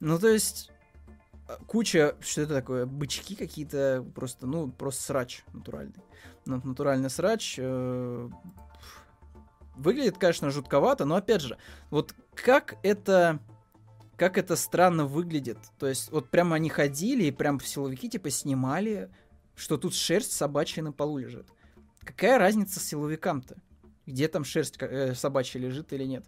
Ну, 0.00 0.18
то 0.18 0.26
есть, 0.26 0.72
э, 1.46 1.52
куча, 1.68 2.16
что 2.18 2.42
это 2.42 2.54
такое, 2.54 2.86
бычки 2.86 3.36
какие-то, 3.36 4.04
просто, 4.16 4.48
ну, 4.48 4.68
просто 4.68 5.04
срач 5.04 5.44
натуральный. 5.52 6.02
Ну, 6.44 6.60
натуральный 6.64 7.08
срач, 7.08 7.54
э, 7.58 8.28
Выглядит, 9.76 10.18
конечно, 10.18 10.50
жутковато, 10.50 11.04
но 11.04 11.16
опять 11.16 11.40
же, 11.40 11.58
вот 11.90 12.14
как 12.34 12.76
это 12.84 13.40
как 14.16 14.38
это 14.38 14.56
странно 14.56 15.06
выглядит. 15.06 15.58
То 15.78 15.86
есть, 15.86 16.10
вот 16.10 16.28
прямо 16.28 16.56
они 16.56 16.68
ходили 16.68 17.24
и 17.24 17.30
прям 17.30 17.60
силовики 17.60 18.08
типа 18.08 18.30
снимали, 18.30 19.10
что 19.56 19.76
тут 19.76 19.94
шерсть 19.94 20.32
собачья 20.32 20.82
на 20.82 20.92
полу 20.92 21.18
лежит. 21.18 21.46
Какая 22.00 22.38
разница 22.38 22.80
силовикам-то? 22.80 23.56
Где 24.06 24.28
там 24.28 24.44
шерсть 24.44 24.76
э, 24.80 25.14
собачья 25.14 25.58
лежит 25.60 25.92
или 25.92 26.04
нет? 26.04 26.24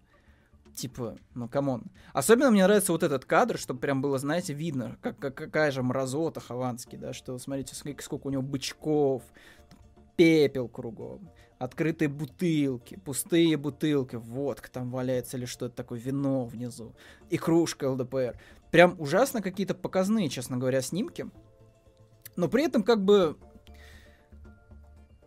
Типа, 0.74 1.16
ну 1.34 1.48
come 1.48 1.69
on. 1.69 1.84
Особенно 2.12 2.50
мне 2.50 2.64
нравится 2.64 2.92
вот 2.92 3.02
этот 3.02 3.24
кадр, 3.24 3.58
чтобы 3.58 3.80
прям 3.80 4.02
было, 4.02 4.18
знаете, 4.18 4.52
видно, 4.52 4.98
как, 5.00 5.18
как, 5.18 5.34
какая 5.34 5.70
же 5.70 5.82
мразота 5.82 6.40
Хованский, 6.40 6.98
да, 6.98 7.12
что 7.12 7.38
смотрите, 7.38 7.74
сколько 7.74 8.26
у 8.26 8.30
него 8.30 8.42
бычков, 8.42 9.22
пепел 10.16 10.68
кругом 10.68 11.30
открытые 11.58 12.08
бутылки, 12.08 12.96
пустые 12.96 13.56
бутылки, 13.56 14.16
водка 14.16 14.70
там 14.70 14.90
валяется 14.90 15.36
или 15.36 15.46
что-то 15.46 15.74
такое, 15.74 15.98
вино 15.98 16.44
внизу, 16.44 16.94
и 17.30 17.38
кружка 17.38 17.90
ЛДПР. 17.90 18.38
Прям 18.70 18.96
ужасно 18.98 19.40
какие-то 19.40 19.74
показные, 19.74 20.28
честно 20.28 20.58
говоря, 20.58 20.82
снимки. 20.82 21.26
Но 22.36 22.48
при 22.48 22.64
этом 22.64 22.82
как 22.82 23.02
бы 23.02 23.38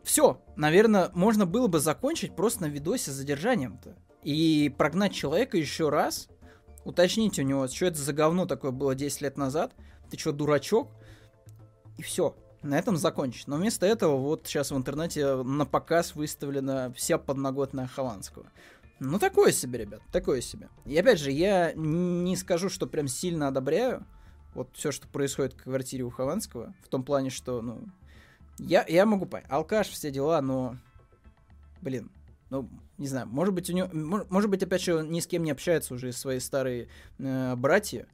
все, 0.04 0.42
наверное, 0.56 1.10
можно 1.14 1.46
было 1.46 1.68
бы 1.68 1.80
закончить 1.80 2.36
просто 2.36 2.64
на 2.64 2.66
видосе 2.68 3.12
с 3.12 3.16
задержанием-то. 3.16 3.96
И 4.24 4.74
прогнать 4.78 5.14
человека 5.14 5.58
еще 5.58 5.90
раз, 5.90 6.30
уточнить 6.84 7.40
у 7.40 7.44
него, 7.44 7.68
что 7.68 7.86
это 7.88 7.98
за 7.98 8.14
говно 8.14 8.46
такое 8.46 8.72
было 8.72 8.94
10 8.94 9.22
лет 9.22 9.38
назад, 9.38 9.74
ты 10.10 10.18
что, 10.18 10.32
дурачок? 10.32 10.90
И 11.98 12.02
все 12.02 12.36
на 12.62 12.78
этом 12.78 12.98
закончить. 12.98 13.48
Но 13.48 13.58
вместо 13.58 13.86
этого 13.86 14.18
вот 14.18 14.46
сейчас 14.46 14.72
в 14.72 14.78
интернете 14.78 15.36
на 15.44 15.66
показ 15.66 16.16
выставлена 16.16 16.92
вся 16.94 17.18
подноготная 17.18 17.88
Хованского. 17.88 18.52
Ну, 19.00 19.18
такое 19.18 19.52
себе, 19.52 19.80
ребят, 19.80 20.02
такое 20.12 20.42
себе. 20.42 20.70
И 20.86 20.98
опять 20.98 21.20
же, 21.20 21.32
я 21.32 21.72
не 21.74 22.36
скажу, 22.36 22.70
что 22.70 22.86
прям 22.86 23.08
сильно 23.08 23.48
одобряю 23.48 24.06
вот 24.54 24.70
все, 24.74 24.92
что 24.92 25.08
происходит 25.08 25.54
в 25.54 25.64
квартире 25.64 26.04
у 26.04 26.10
Хованского, 26.10 26.74
в 26.84 26.90
том 26.90 27.04
плане, 27.04 27.30
что, 27.30 27.62
ну, 27.62 27.82
я, 28.58 28.84
я 28.88 29.06
могу 29.06 29.26
понять, 29.26 29.50
алкаш, 29.50 29.88
все 29.88 30.12
дела, 30.12 30.42
но, 30.42 30.76
блин, 31.82 32.12
ну, 32.50 32.70
не 32.98 33.08
знаю, 33.08 33.28
может 33.28 33.54
быть, 33.54 33.70
у 33.70 33.74
него, 33.74 33.90
может 33.94 34.50
быть, 34.50 34.64
опять 34.64 34.82
же, 34.82 35.06
ни 35.08 35.20
с 35.20 35.28
кем 35.28 35.44
не 35.44 35.52
общается 35.52 35.94
уже 35.94 36.12
свои 36.12 36.40
старые 36.40 36.90
э, 37.20 37.56
братья, 37.56 38.08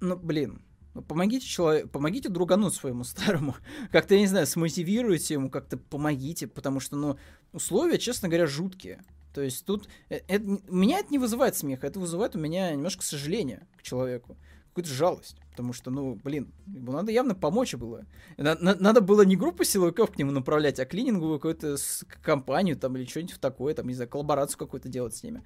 ну, 0.00 0.16
блин, 0.16 0.62
ну, 0.94 1.02
помогите 1.02 1.46
человеку, 1.46 1.88
помогите 1.88 2.28
другану 2.28 2.70
своему 2.70 3.04
старому. 3.04 3.56
Как-то, 3.90 4.14
я 4.14 4.20
не 4.20 4.26
знаю, 4.26 4.46
смотивируйте 4.46 5.34
ему, 5.34 5.50
как-то 5.50 5.76
помогите, 5.76 6.46
потому 6.46 6.80
что, 6.80 6.96
ну, 6.96 7.18
условия, 7.52 7.98
честно 7.98 8.28
говоря, 8.28 8.46
жуткие. 8.46 9.02
То 9.32 9.40
есть 9.40 9.64
тут... 9.64 9.88
Это, 10.08 10.44
меня 10.68 11.00
это 11.00 11.10
не 11.10 11.18
вызывает 11.18 11.56
смеха, 11.56 11.86
это 11.86 11.98
вызывает 11.98 12.36
у 12.36 12.38
меня 12.38 12.70
немножко 12.72 13.02
сожаления 13.02 13.66
к 13.76 13.82
человеку. 13.82 14.36
какую-то 14.68 14.90
жалость. 14.90 15.36
Потому 15.52 15.74
что, 15.74 15.90
ну, 15.90 16.14
блин, 16.14 16.50
ему 16.66 16.92
надо 16.92 17.12
явно 17.12 17.34
помочь 17.34 17.74
было. 17.74 18.06
Надо 18.38 19.02
было 19.02 19.20
не 19.20 19.36
группу 19.36 19.64
силовиков 19.64 20.12
к 20.12 20.18
нему 20.18 20.30
направлять, 20.30 20.80
а 20.80 20.86
клининговую 20.86 21.38
какую-то 21.38 21.76
компанию 22.22 22.76
там 22.76 22.96
или 22.96 23.04
что-нибудь 23.04 23.38
такое, 23.38 23.74
там, 23.74 23.86
не 23.86 23.94
знаю, 23.94 24.08
коллаборацию 24.08 24.58
какую-то 24.58 24.88
делать 24.88 25.14
с 25.14 25.22
ними. 25.22 25.44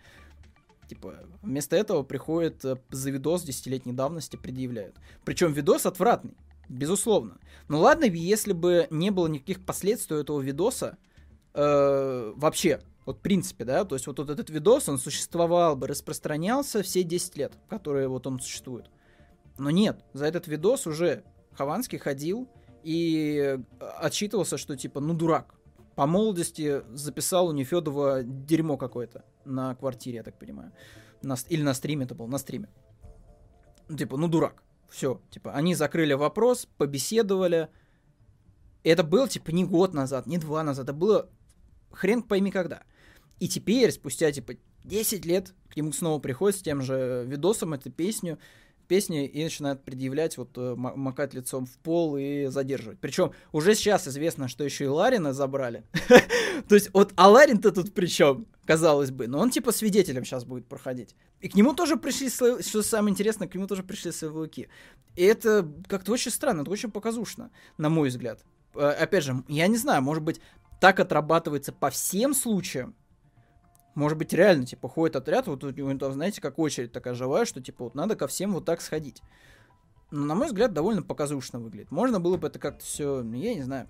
Типа, 0.88 1.14
вместо 1.42 1.76
этого 1.76 2.02
приходит 2.02 2.64
э, 2.64 2.76
за 2.90 3.10
видос 3.10 3.42
десятилетней 3.42 3.92
давности 3.92 4.36
предъявляют. 4.36 4.96
Причем 5.24 5.52
видос 5.52 5.84
отвратный, 5.84 6.36
безусловно. 6.68 7.38
Но 7.68 7.80
ладно, 7.80 8.04
если 8.04 8.52
бы 8.52 8.86
не 8.90 9.10
было 9.10 9.26
никаких 9.26 9.64
последствий 9.64 10.20
этого 10.20 10.40
видоса, 10.40 10.96
э, 11.54 12.32
вообще, 12.36 12.80
вот 13.04 13.18
в 13.18 13.20
принципе, 13.20 13.64
да, 13.64 13.84
то 13.84 13.96
есть 13.96 14.06
вот, 14.06 14.18
вот 14.20 14.30
этот 14.30 14.48
видос, 14.48 14.88
он 14.88 14.98
существовал 14.98 15.74
бы, 15.74 15.88
распространялся 15.88 16.82
все 16.82 17.02
10 17.02 17.36
лет, 17.36 17.52
которые 17.68 18.06
вот 18.06 18.26
он 18.28 18.38
существует. 18.38 18.86
Но 19.58 19.70
нет, 19.70 20.04
за 20.12 20.26
этот 20.26 20.46
видос 20.46 20.86
уже 20.86 21.24
Хованский 21.52 21.98
ходил 21.98 22.48
и 22.84 23.58
отчитывался, 23.80 24.56
что 24.56 24.76
типа, 24.76 25.00
ну 25.00 25.14
дурак. 25.14 25.54
По 25.96 26.06
молодости 26.06 26.82
записал 26.92 27.48
у 27.48 27.52
Нефедова 27.52 28.22
дерьмо 28.22 28.76
какое-то 28.76 29.24
на 29.46 29.74
квартире, 29.74 30.16
я 30.16 30.22
так 30.22 30.38
понимаю. 30.38 30.72
На, 31.22 31.36
или 31.48 31.62
на 31.62 31.74
стриме 31.74 32.04
это 32.04 32.14
был, 32.14 32.26
на 32.26 32.38
стриме. 32.38 32.68
Ну, 33.88 33.96
типа, 33.96 34.16
ну 34.16 34.28
дурак. 34.28 34.62
Все, 34.90 35.20
типа, 35.30 35.52
они 35.52 35.74
закрыли 35.74 36.12
вопрос, 36.12 36.68
побеседовали. 36.76 37.68
Это 38.84 39.02
было, 39.02 39.28
типа, 39.28 39.50
не 39.50 39.64
год 39.64 39.94
назад, 39.94 40.26
не 40.26 40.38
два 40.38 40.62
назад, 40.62 40.84
это 40.84 40.92
было 40.92 41.28
хрен 41.90 42.22
пойми 42.22 42.50
когда. 42.50 42.82
И 43.40 43.48
теперь, 43.48 43.90
спустя, 43.90 44.30
типа, 44.30 44.54
10 44.84 45.24
лет, 45.26 45.54
к 45.68 45.76
нему 45.76 45.92
снова 45.92 46.20
приходит 46.20 46.58
с 46.58 46.62
тем 46.62 46.82
же 46.82 47.24
видосом 47.26 47.74
эту 47.74 47.90
песню, 47.90 48.38
песни 48.86 49.26
и 49.26 49.42
начинают 49.42 49.82
предъявлять, 49.84 50.38
вот 50.38 50.56
э, 50.56 50.74
макать 50.76 51.34
лицом 51.34 51.66
в 51.66 51.76
пол 51.78 52.16
и 52.16 52.46
задерживать. 52.46 52.98
Причем 53.00 53.32
уже 53.52 53.74
сейчас 53.74 54.06
известно, 54.06 54.48
что 54.48 54.64
еще 54.64 54.84
и 54.84 54.88
Ларина 54.88 55.32
забрали. 55.32 55.84
То 56.68 56.74
есть 56.76 56.90
вот, 56.94 57.12
а 57.16 57.28
Ларин-то 57.28 57.72
тут 57.72 57.92
при 57.92 58.06
чем, 58.06 58.46
казалось 58.66 59.10
бы, 59.10 59.28
но 59.28 59.38
он 59.38 59.50
типа 59.50 59.72
свидетелем 59.72 60.24
сейчас 60.24 60.44
будет 60.44 60.66
проходить. 60.66 61.14
И 61.40 61.48
к 61.48 61.54
нему 61.54 61.74
тоже 61.74 61.96
пришли, 61.96 62.28
что 62.28 62.82
самое 62.82 63.12
интересное, 63.12 63.48
к 63.48 63.54
нему 63.54 63.66
тоже 63.66 63.82
пришли 63.82 64.12
силовики. 64.12 64.68
И 65.14 65.22
это 65.22 65.70
как-то 65.88 66.12
очень 66.12 66.30
странно, 66.30 66.62
это 66.62 66.70
очень 66.70 66.90
показушно, 66.90 67.50
на 67.78 67.88
мой 67.88 68.08
взгляд. 68.08 68.44
Э, 68.74 68.88
опять 68.90 69.24
же, 69.24 69.44
я 69.48 69.66
не 69.68 69.76
знаю, 69.76 70.02
может 70.02 70.22
быть, 70.22 70.40
так 70.80 71.00
отрабатывается 71.00 71.72
по 71.72 71.90
всем 71.90 72.34
случаям, 72.34 72.94
может 73.94 74.18
быть, 74.18 74.34
реально, 74.34 74.66
типа, 74.66 74.90
ходит 74.90 75.16
отряд, 75.16 75.46
вот 75.46 75.64
у 75.64 75.70
него 75.70 76.12
знаете, 76.12 76.42
как 76.42 76.58
очередь 76.58 76.92
такая 76.92 77.14
живая, 77.14 77.46
что, 77.46 77.62
типа, 77.62 77.84
вот 77.84 77.94
надо 77.94 78.14
ко 78.14 78.26
всем 78.26 78.52
вот 78.52 78.66
так 78.66 78.82
сходить. 78.82 79.22
Но, 80.10 80.26
на 80.26 80.34
мой 80.34 80.48
взгляд, 80.48 80.74
довольно 80.74 81.02
показушно 81.02 81.58
выглядит. 81.58 81.90
Можно 81.90 82.20
было 82.20 82.36
бы 82.36 82.48
это 82.48 82.58
как-то 82.58 82.84
все, 82.84 83.22
я 83.22 83.54
не 83.54 83.62
знаю, 83.62 83.88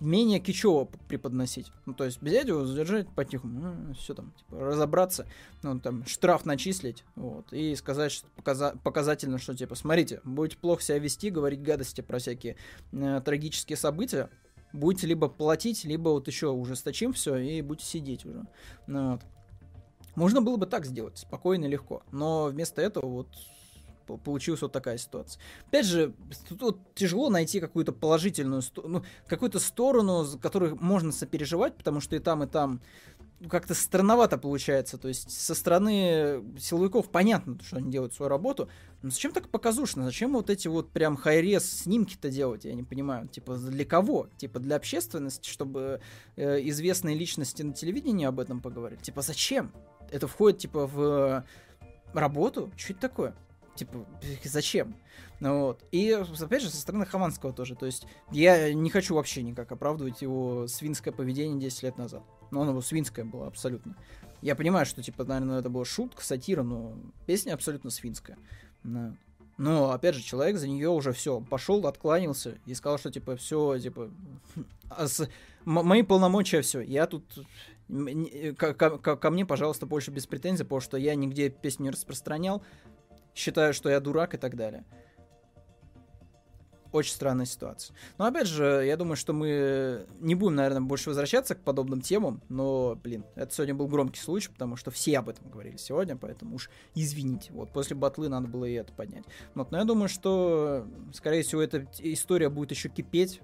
менее 0.00 0.40
кичево 0.40 0.88
преподносить. 1.08 1.70
Ну, 1.86 1.94
то 1.94 2.04
есть 2.04 2.20
взять 2.22 2.48
его, 2.48 2.64
задержать 2.64 3.08
по-тихому, 3.08 3.60
ну, 3.60 3.94
все 3.94 4.14
там, 4.14 4.32
типа, 4.32 4.58
разобраться, 4.58 5.26
ну, 5.62 5.78
там, 5.78 6.04
штраф 6.06 6.44
начислить, 6.44 7.04
вот, 7.16 7.52
и 7.52 7.76
сказать 7.76 8.12
что 8.12 8.26
показа- 8.36 8.76
показательно, 8.82 9.38
что, 9.38 9.54
типа, 9.54 9.74
смотрите, 9.74 10.20
будете 10.24 10.56
плохо 10.56 10.82
себя 10.82 10.98
вести, 10.98 11.30
говорить 11.30 11.62
гадости 11.62 12.00
про 12.00 12.18
всякие 12.18 12.56
э, 12.92 13.20
трагические 13.24 13.76
события, 13.76 14.30
будете 14.72 15.06
либо 15.06 15.28
платить, 15.28 15.84
либо 15.84 16.08
вот 16.10 16.26
еще 16.28 16.48
ужесточим 16.48 17.12
все 17.12 17.36
и 17.36 17.62
будете 17.62 17.86
сидеть 17.86 18.24
уже. 18.24 18.44
Ну, 18.86 19.12
вот. 19.12 19.22
Можно 20.16 20.42
было 20.42 20.56
бы 20.56 20.66
так 20.66 20.86
сделать, 20.86 21.18
спокойно 21.18 21.66
легко. 21.66 22.02
Но 22.10 22.46
вместо 22.46 22.82
этого 22.82 23.06
вот 23.06 23.28
получилась 24.16 24.62
вот 24.62 24.72
такая 24.72 24.98
ситуация. 24.98 25.40
Опять 25.66 25.86
же, 25.86 26.14
тут 26.58 26.78
тяжело 26.94 27.30
найти 27.30 27.60
какую-то 27.60 27.92
положительную, 27.92 28.62
ну, 28.84 29.04
какую-то 29.26 29.58
сторону, 29.58 30.24
за 30.24 30.38
которой 30.38 30.74
можно 30.74 31.12
сопереживать, 31.12 31.76
потому 31.76 32.00
что 32.00 32.16
и 32.16 32.18
там, 32.18 32.42
и 32.42 32.46
там 32.46 32.80
как-то 33.48 33.74
странновато 33.74 34.38
получается. 34.38 34.98
То 34.98 35.08
есть 35.08 35.30
со 35.30 35.54
стороны 35.54 36.42
силовиков 36.58 37.10
понятно, 37.10 37.58
что 37.64 37.76
они 37.76 37.90
делают 37.90 38.14
свою 38.14 38.28
работу. 38.28 38.68
Но 39.02 39.10
зачем 39.10 39.32
так 39.32 39.48
показушно? 39.48 40.04
Зачем 40.04 40.32
вот 40.32 40.50
эти 40.50 40.68
вот 40.68 40.90
прям 40.90 41.16
хайрес 41.16 41.82
снимки-то 41.82 42.30
делать? 42.30 42.64
Я 42.64 42.74
не 42.74 42.82
понимаю. 42.82 43.28
Типа 43.28 43.56
для 43.56 43.84
кого? 43.84 44.28
Типа 44.36 44.58
для 44.58 44.76
общественности, 44.76 45.48
чтобы 45.48 46.00
э, 46.36 46.60
известные 46.68 47.16
личности 47.16 47.62
на 47.62 47.72
телевидении 47.72 48.26
об 48.26 48.40
этом 48.40 48.60
поговорили? 48.60 49.00
Типа 49.00 49.22
зачем? 49.22 49.72
Это 50.10 50.26
входит 50.26 50.58
типа 50.58 50.86
в 50.86 51.44
работу? 52.12 52.70
Что 52.76 52.92
это 52.92 53.00
такое? 53.00 53.34
Типа, 53.74 54.06
зачем? 54.44 54.96
Ну, 55.40 55.60
вот. 55.60 55.84
И, 55.90 56.10
опять 56.12 56.62
же, 56.62 56.70
со 56.70 56.76
стороны 56.76 57.06
Хованского 57.06 57.52
тоже. 57.52 57.74
То 57.74 57.86
есть, 57.86 58.06
я 58.30 58.72
не 58.74 58.90
хочу 58.90 59.14
вообще 59.14 59.42
никак 59.42 59.72
оправдывать 59.72 60.22
его 60.22 60.66
свинское 60.66 61.12
поведение 61.12 61.58
10 61.58 61.82
лет 61.84 61.98
назад. 61.98 62.22
Но 62.50 62.62
оно 62.62 62.80
свинское 62.80 63.24
было 63.24 63.46
абсолютно. 63.46 63.96
Я 64.42 64.54
понимаю, 64.54 64.86
что, 64.86 65.02
типа, 65.02 65.24
наверное, 65.24 65.60
это 65.60 65.70
была 65.70 65.84
шутка, 65.84 66.24
сатира, 66.24 66.62
но 66.62 66.94
песня 67.26 67.54
абсолютно 67.54 67.90
свинская. 67.90 68.38
Но, 68.82 69.90
опять 69.90 70.14
же, 70.14 70.22
человек 70.22 70.56
за 70.56 70.68
нее 70.68 70.88
уже 70.88 71.12
все 71.12 71.40
пошел, 71.40 71.86
откланялся 71.86 72.56
и 72.64 72.74
сказал, 72.74 72.98
что, 72.98 73.10
типа, 73.10 73.36
все, 73.36 73.78
типа, 73.78 74.10
мои 75.64 76.02
полномочия 76.02 76.62
все. 76.62 76.80
Я 76.80 77.06
тут 77.06 77.24
ко, 78.56 78.72
ко, 78.72 79.16
ко 79.16 79.30
мне, 79.30 79.44
пожалуйста, 79.44 79.84
больше 79.84 80.10
без 80.10 80.26
претензий, 80.26 80.64
потому 80.64 80.80
что 80.80 80.96
я 80.96 81.14
нигде 81.14 81.50
песню 81.50 81.84
не 81.84 81.90
распространял, 81.90 82.62
считаю, 83.34 83.74
что 83.74 83.88
я 83.88 84.00
дурак 84.00 84.34
и 84.34 84.38
так 84.38 84.56
далее 84.56 84.84
очень 86.92 87.12
странная 87.12 87.46
ситуация. 87.46 87.94
Но 88.18 88.24
опять 88.24 88.46
же, 88.46 88.84
я 88.86 88.96
думаю, 88.96 89.16
что 89.16 89.32
мы 89.32 90.06
не 90.20 90.34
будем, 90.34 90.56
наверное, 90.56 90.80
больше 90.80 91.10
возвращаться 91.10 91.54
к 91.54 91.62
подобным 91.62 92.00
темам, 92.00 92.42
но, 92.48 92.98
блин, 93.02 93.24
это 93.36 93.52
сегодня 93.54 93.74
был 93.74 93.86
громкий 93.86 94.20
случай, 94.20 94.50
потому 94.50 94.76
что 94.76 94.90
все 94.90 95.18
об 95.18 95.28
этом 95.28 95.48
говорили 95.50 95.76
сегодня, 95.76 96.16
поэтому 96.16 96.56
уж 96.56 96.70
извините. 96.94 97.52
Вот, 97.52 97.72
после 97.72 97.96
батлы 97.96 98.28
надо 98.28 98.48
было 98.48 98.64
и 98.64 98.74
это 98.74 98.92
поднять. 98.92 99.24
Вот, 99.54 99.70
но 99.70 99.78
я 99.78 99.84
думаю, 99.84 100.08
что, 100.08 100.86
скорее 101.12 101.42
всего, 101.42 101.62
эта 101.62 101.86
история 101.98 102.48
будет 102.48 102.70
еще 102.72 102.88
кипеть, 102.88 103.40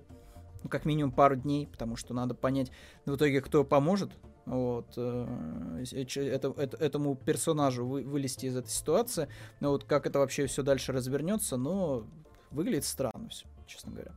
ну, 0.62 0.68
как 0.68 0.84
минимум 0.84 1.12
пару 1.12 1.36
дней, 1.36 1.66
потому 1.66 1.96
что 1.96 2.14
надо 2.14 2.34
понять 2.34 2.72
в 3.04 3.14
итоге, 3.14 3.40
кто 3.40 3.64
поможет 3.64 4.10
вот, 4.46 4.94
э, 4.96 5.84
это, 5.92 6.54
это, 6.56 6.76
этому 6.76 7.16
персонажу 7.16 7.84
вы, 7.84 8.02
вылезти 8.04 8.46
из 8.46 8.56
этой 8.56 8.70
ситуации. 8.70 9.28
Но 9.60 9.70
вот 9.70 9.84
как 9.84 10.06
это 10.06 10.20
вообще 10.20 10.46
все 10.46 10.62
дальше 10.62 10.92
развернется, 10.92 11.56
но 11.56 12.06
выглядит 12.52 12.84
странно 12.84 13.28
все, 13.28 13.46
честно 13.66 13.92
говоря. 13.92 14.12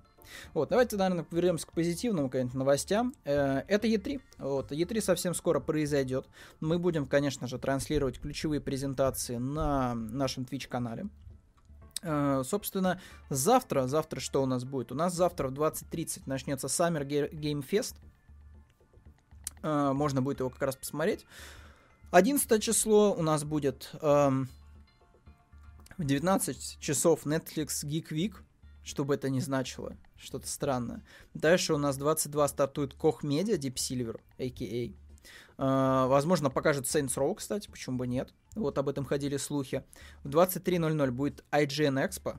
Вот, 0.54 0.70
давайте, 0.70 0.96
наверное, 0.98 1.26
вернемся 1.32 1.66
к 1.66 1.74
позитивным 1.74 2.30
каким-то 2.30 2.58
новостям. 2.58 3.16
Э, 3.26 3.64
это 3.68 3.88
E3. 3.88 4.22
Вот, 4.38 4.72
E3 4.72 5.02
совсем 5.02 5.34
скоро 5.34 5.60
произойдет. 5.60 6.28
Мы 6.60 6.78
будем, 6.78 7.08
конечно 7.08 7.48
же, 7.48 7.58
транслировать 7.58 8.20
ключевые 8.20 8.62
презентации 8.62 9.38
на 9.38 9.96
нашем 9.96 10.44
Twitch-канале. 10.44 11.10
Э, 12.02 12.44
собственно, 12.46 13.02
завтра, 13.30 13.88
завтра 13.88 14.20
что 14.20 14.44
у 14.44 14.46
нас 14.46 14.64
будет? 14.64 14.92
У 14.92 14.96
нас 14.96 15.14
завтра 15.14 15.48
в 15.48 15.54
20.30 15.54 16.24
начнется 16.26 16.68
Summer 16.68 17.06
Game 17.06 17.66
Fest. 17.68 17.96
Э, 19.64 19.92
можно 19.94 20.22
будет 20.22 20.40
его 20.40 20.50
как 20.50 20.62
раз 20.62 20.76
посмотреть. 20.76 21.26
11 22.12 22.62
число 22.64 23.14
у 23.14 23.22
нас 23.22 23.44
будет 23.44 23.92
эм, 24.02 24.50
в 25.98 26.04
19 26.04 26.80
часов 26.80 27.26
Netflix 27.26 27.86
Geek 27.86 28.10
Week, 28.10 28.36
что 28.84 29.06
бы 29.06 29.14
это 29.14 29.30
ни 29.30 29.40
значило, 29.40 29.96
что-то 30.18 30.48
странное. 30.48 31.04
Дальше 31.36 31.74
у 31.76 31.78
нас 31.78 31.98
22 31.98 32.48
стартует 32.48 32.96
Koch 32.96 33.22
Media 33.22 33.60
Deep 33.60 33.76
Silver, 33.76 34.20
a.k.a. 34.40 34.94
Uh, 35.62 36.08
возможно, 36.08 36.50
покажет 36.50 36.86
Saints 36.86 37.16
Row, 37.16 37.36
кстати, 37.36 37.70
почему 37.70 37.98
бы 37.98 38.08
нет. 38.08 38.34
Вот 38.56 38.78
об 38.78 38.88
этом 38.88 39.04
ходили 39.04 39.36
слухи. 39.36 39.84
В 40.24 40.30
23.00 40.30 41.12
будет 41.12 41.44
IGN 41.52 42.08
Expo. 42.08 42.38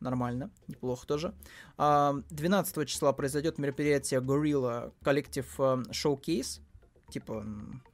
Нормально, 0.00 0.50
неплохо 0.68 1.06
тоже. 1.06 1.34
Uh, 1.76 2.24
12 2.30 2.88
числа 2.88 3.12
произойдет 3.12 3.58
мероприятие 3.58 4.20
Gorilla 4.20 4.92
Collective 5.02 5.86
Showcase. 5.90 6.60
Типа, 7.10 7.44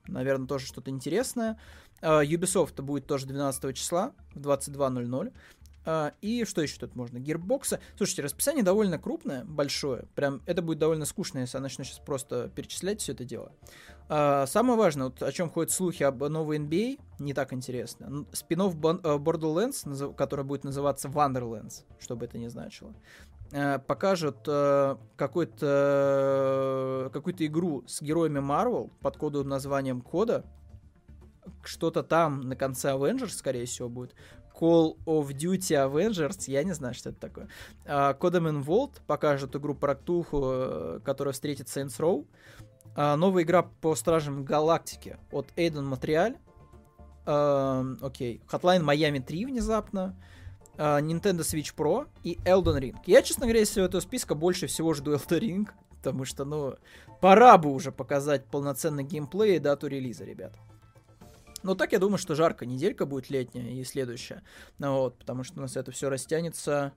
наверное, 0.06 0.46
тоже 0.46 0.66
что-то 0.66 0.90
интересное. 0.90 1.58
Uh, 2.02 2.24
Ubisoft 2.26 2.82
будет 2.82 3.06
тоже 3.06 3.26
12 3.26 3.74
числа 3.76 4.12
в 4.34 4.40
22.00. 4.40 5.32
Uh, 5.84 6.14
и 6.22 6.44
что 6.44 6.62
еще 6.62 6.78
тут 6.78 6.94
можно? 6.94 7.18
Гирбокса. 7.18 7.78
Слушайте, 7.96 8.22
расписание 8.22 8.64
довольно 8.64 8.98
крупное, 8.98 9.44
большое. 9.44 10.06
Прям 10.14 10.40
это 10.46 10.62
будет 10.62 10.78
довольно 10.78 11.04
скучно, 11.04 11.40
если 11.40 11.58
я 11.58 11.62
начну 11.62 11.84
сейчас 11.84 11.98
просто 11.98 12.50
перечислять 12.54 13.00
все 13.00 13.12
это 13.12 13.24
дело. 13.24 13.52
Uh, 14.08 14.46
самое 14.46 14.78
важное, 14.78 15.06
вот 15.06 15.22
о 15.22 15.32
чем 15.32 15.50
ходят 15.50 15.70
слухи 15.70 16.02
об 16.02 16.22
новой 16.24 16.58
NBA, 16.58 17.00
не 17.18 17.34
так 17.34 17.52
интересно. 17.52 18.26
Спинов 18.32 18.76
Borderlands, 18.76 20.14
который 20.14 20.44
будет 20.44 20.64
называться 20.64 21.08
Wonderlands, 21.08 21.84
что 21.98 22.16
бы 22.16 22.24
это 22.24 22.38
ни 22.38 22.48
значило. 22.48 22.94
Uh, 23.50 23.78
покажут 23.78 24.48
uh, 24.48 24.98
какую-то 25.16 27.10
какую-то 27.12 27.46
игру 27.46 27.84
с 27.86 28.00
героями 28.00 28.38
Marvel 28.38 28.90
под 29.00 29.16
кодовым 29.18 29.48
названием 29.48 30.00
Кода, 30.00 30.44
что-то 31.62 32.02
там 32.02 32.40
на 32.40 32.56
конце 32.56 32.90
Avengers, 32.90 33.30
скорее 33.30 33.66
всего, 33.66 33.88
будет. 33.88 34.14
Call 34.54 34.96
of 35.04 35.28
Duty 35.28 35.74
Avengers, 35.74 36.44
я 36.46 36.62
не 36.62 36.72
знаю, 36.72 36.94
что 36.94 37.10
это 37.10 37.20
такое. 37.20 37.48
Uh, 37.84 38.16
Codeman 38.18 38.64
Vault 38.64 39.00
покажет 39.06 39.56
игру 39.56 39.74
про 39.74 39.96
Ктулху, 39.96 40.40
э, 40.44 41.00
которая 41.04 41.32
встретит 41.32 41.66
Saints 41.66 41.98
Row. 41.98 42.26
Uh, 42.94 43.16
новая 43.16 43.42
игра 43.42 43.62
по 43.62 43.94
Стражам 43.96 44.44
Галактики 44.44 45.18
от 45.32 45.48
Эйден 45.56 45.84
Материаль. 45.84 46.36
Uh, 47.26 47.98
окей. 48.00 48.40
Hotline 48.50 48.84
Miami 48.84 49.20
3 49.20 49.46
внезапно. 49.46 50.16
Uh, 50.76 51.00
Nintendo 51.00 51.40
Switch 51.40 51.74
Pro 51.76 52.06
и 52.22 52.38
Elden 52.44 52.80
Ring. 52.80 52.96
Я, 53.06 53.22
честно 53.22 53.46
говоря, 53.46 53.62
из 53.62 53.70
всего 53.70 53.86
этого 53.86 54.00
списка 54.00 54.34
больше 54.34 54.66
всего 54.68 54.94
жду 54.94 55.14
Elden 55.14 55.40
Ring, 55.40 55.68
потому 55.96 56.24
что, 56.24 56.44
ну, 56.44 56.74
пора 57.20 57.58
бы 57.58 57.72
уже 57.72 57.90
показать 57.90 58.44
полноценный 58.46 59.02
геймплей 59.02 59.56
и 59.56 59.58
дату 59.58 59.88
релиза, 59.88 60.24
ребят. 60.24 60.54
Но 61.64 61.74
так 61.74 61.92
я 61.92 61.98
думаю, 61.98 62.18
что 62.18 62.34
жарко. 62.34 62.66
Неделька 62.66 63.06
будет 63.06 63.30
летняя 63.30 63.72
и 63.72 63.82
следующая. 63.84 64.42
Ну, 64.78 64.98
вот, 64.98 65.18
потому 65.18 65.44
что 65.44 65.58
у 65.58 65.62
нас 65.62 65.76
это 65.76 65.90
все 65.90 66.10
растянется 66.10 66.92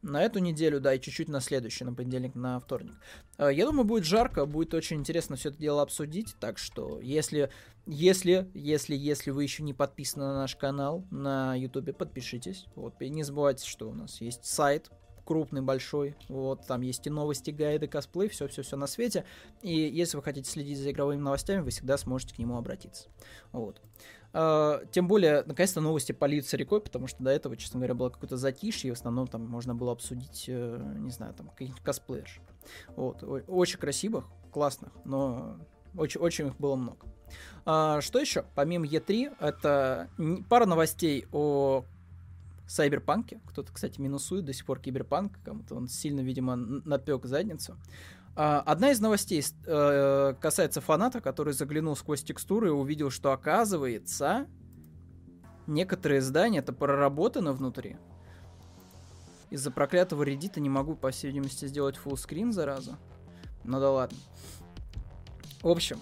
на 0.00 0.22
эту 0.22 0.38
неделю, 0.38 0.80
да, 0.80 0.94
и 0.94 1.00
чуть-чуть 1.00 1.28
на 1.28 1.40
следующий, 1.40 1.84
на 1.84 1.92
понедельник, 1.92 2.34
на 2.34 2.58
вторник. 2.58 2.94
А, 3.36 3.50
я 3.50 3.66
думаю, 3.66 3.84
будет 3.84 4.04
жарко, 4.04 4.46
будет 4.46 4.72
очень 4.72 4.96
интересно 4.96 5.36
все 5.36 5.50
это 5.50 5.58
дело 5.58 5.82
обсудить, 5.82 6.34
так 6.40 6.56
что 6.56 6.98
если, 7.02 7.50
если, 7.86 8.50
если, 8.54 8.96
если 8.96 9.30
вы 9.30 9.42
еще 9.42 9.62
не 9.62 9.74
подписаны 9.74 10.24
на 10.24 10.34
наш 10.38 10.56
канал 10.56 11.04
на 11.10 11.54
ютубе, 11.54 11.92
подпишитесь, 11.92 12.64
вот, 12.74 12.94
и 13.02 13.10
не 13.10 13.22
забывайте, 13.22 13.68
что 13.68 13.90
у 13.90 13.92
нас 13.92 14.22
есть 14.22 14.46
сайт, 14.46 14.90
крупный, 15.24 15.62
большой. 15.62 16.16
Вот, 16.28 16.66
там 16.66 16.80
есть 16.82 17.06
и 17.06 17.10
новости, 17.10 17.50
гайды, 17.50 17.86
косплей, 17.86 18.28
все-все-все 18.28 18.76
на 18.76 18.86
свете. 18.86 19.24
И 19.62 19.74
если 19.74 20.16
вы 20.16 20.22
хотите 20.22 20.50
следить 20.50 20.78
за 20.78 20.90
игровыми 20.90 21.20
новостями, 21.20 21.60
вы 21.60 21.70
всегда 21.70 21.96
сможете 21.98 22.34
к 22.34 22.38
нему 22.38 22.56
обратиться. 22.56 23.08
Вот. 23.52 23.80
Uh, 24.32 24.88
тем 24.92 25.08
более, 25.08 25.42
наконец-то 25.44 25.80
новости 25.80 26.12
польются 26.12 26.56
рекой, 26.56 26.80
потому 26.80 27.08
что 27.08 27.20
до 27.20 27.30
этого, 27.30 27.56
честно 27.56 27.80
говоря, 27.80 27.94
было 27.94 28.10
какое-то 28.10 28.36
затишье, 28.36 28.88
и 28.88 28.90
в 28.92 28.96
основном 28.96 29.26
там 29.26 29.44
можно 29.44 29.74
было 29.74 29.90
обсудить, 29.90 30.48
uh, 30.48 30.98
не 31.00 31.10
знаю, 31.10 31.34
там 31.34 31.48
каких-нибудь 31.48 31.82
косплеерш. 31.82 32.40
Вот. 32.94 33.24
Очень 33.48 33.78
красивых, 33.80 34.26
классных, 34.52 34.92
но 35.04 35.58
очень, 35.96 36.20
очень 36.20 36.46
их 36.48 36.56
было 36.58 36.76
много. 36.76 37.08
Uh, 37.64 38.00
что 38.02 38.20
еще? 38.20 38.44
Помимо 38.54 38.86
E3, 38.86 39.36
это 39.40 40.08
пара 40.48 40.64
новостей 40.64 41.26
о 41.32 41.84
Сайберпанке. 42.70 43.40
Кто-то, 43.46 43.72
кстати, 43.72 44.00
минусует 44.00 44.44
до 44.44 44.52
сих 44.52 44.64
пор 44.64 44.78
Киберпанк. 44.78 45.38
Кому-то 45.44 45.74
он 45.74 45.88
сильно, 45.88 46.20
видимо, 46.20 46.54
напек 46.54 47.26
задницу. 47.26 47.76
А, 48.36 48.60
одна 48.60 48.92
из 48.92 49.00
новостей 49.00 49.44
э, 49.66 50.34
касается 50.40 50.80
фаната, 50.80 51.20
который 51.20 51.52
заглянул 51.52 51.96
сквозь 51.96 52.22
текстуры 52.22 52.68
и 52.68 52.70
увидел, 52.70 53.10
что 53.10 53.32
оказывается 53.32 54.46
некоторые 55.66 56.20
здания 56.20 56.60
это 56.60 56.72
проработано 56.72 57.52
внутри. 57.52 57.96
Из-за 59.50 59.72
проклятого 59.72 60.22
редита 60.22 60.60
не 60.60 60.68
могу, 60.70 60.94
по 60.94 61.10
всей 61.10 61.28
видимости, 61.28 61.66
сделать 61.66 61.98
full 62.02 62.16
скрин, 62.16 62.52
зараза. 62.52 62.98
Ну 63.64 63.80
да 63.80 63.90
ладно. 63.90 64.18
В 65.60 65.68
общем, 65.68 65.98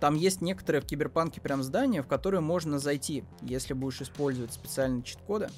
там 0.00 0.14
есть 0.14 0.40
некоторые 0.40 0.80
в 0.80 0.86
Киберпанке 0.86 1.42
прям 1.42 1.62
здания, 1.62 2.02
в 2.02 2.06
которые 2.06 2.40
можно 2.40 2.78
зайти, 2.78 3.24
если 3.42 3.74
будешь 3.74 4.00
использовать 4.00 4.54
специальные 4.54 5.02
чит-коды. 5.02 5.50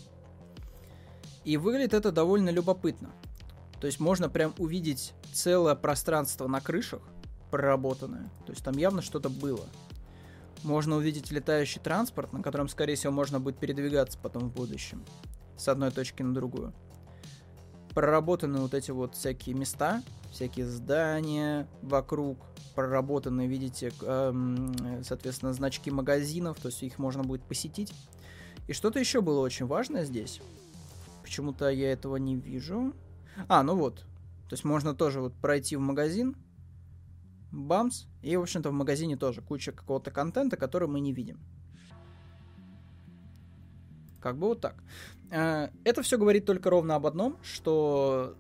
И 1.45 1.57
выглядит 1.57 1.95
это 1.95 2.13
довольно 2.13 2.51
любопытно. 2.51 3.11
То 3.81 3.87
есть 3.87 3.99
можно 3.99 4.29
прям 4.29 4.55
увидеть 4.59 5.15
целое 5.33 5.75
пространство 5.75 6.47
на 6.47 6.61
крышах 6.61 7.03
проработанное. 7.51 8.31
То 8.47 8.53
есть 8.53 8.65
там 8.65 8.77
явно 8.77 9.03
что-то 9.03 9.29
было. 9.29 9.67
Можно 10.63 10.97
увидеть 10.97 11.31
летающий 11.31 11.81
транспорт, 11.81 12.33
на 12.33 12.43
котором, 12.43 12.69
скорее 12.69 12.95
всего, 12.95 13.13
можно 13.13 13.41
будет 13.41 13.59
передвигаться 13.59 14.19
потом 14.19 14.51
в 14.51 14.53
будущем. 14.53 15.05
С 15.57 15.69
одной 15.69 15.91
точки 15.91 16.23
на 16.23 16.35
другую. 16.35 16.75
Проработаны 17.95 18.61
вот 18.61 18.75
эти 18.75 18.91
вот 18.91 19.15
всякие 19.15 19.55
места, 19.55 20.03
всякие 20.31 20.67
здания 20.67 21.67
вокруг. 21.83 22.39
Проработаны, 22.75 23.47
видите, 23.47 23.93
эм, 24.03 25.03
соответственно, 25.03 25.53
значки 25.53 25.91
магазинов, 25.91 26.59
то 26.61 26.69
есть 26.69 26.83
их 26.83 26.99
можно 26.99 27.25
будет 27.25 27.43
посетить. 27.43 27.93
И 28.69 28.73
что-то 28.73 29.01
еще 29.01 29.23
было 29.23 29.41
очень 29.41 29.67
важное 29.67 30.05
здесь. 30.05 30.41
Почему-то 31.31 31.69
я 31.69 31.93
этого 31.93 32.17
не 32.17 32.35
вижу. 32.35 32.93
А, 33.47 33.63
ну 33.63 33.77
вот. 33.77 34.01
То 34.49 34.55
есть 34.55 34.65
можно 34.65 34.97
тоже 34.97 35.21
вот 35.21 35.33
пройти 35.33 35.77
в 35.77 35.81
магазин, 35.81 36.35
бамс, 37.53 38.07
и, 38.21 38.37
в 38.37 38.43
общем-то, 38.43 38.71
в 38.71 38.73
магазине 38.73 39.17
тоже 39.17 39.41
куча 39.41 39.71
какого-то 39.71 40.11
контента, 40.11 40.57
который 40.57 40.89
мы 40.89 40.99
не 40.99 41.13
видим. 41.13 41.39
Как 44.21 44.39
бы 44.39 44.49
вот 44.49 44.61
так. 44.61 44.75
Э, 45.31 45.69
это 45.85 46.03
все 46.03 46.19
говорит 46.19 46.47
только 46.47 46.69
ровно 46.69 46.97
об 46.97 47.07
одном, 47.07 47.37
что 47.45 48.37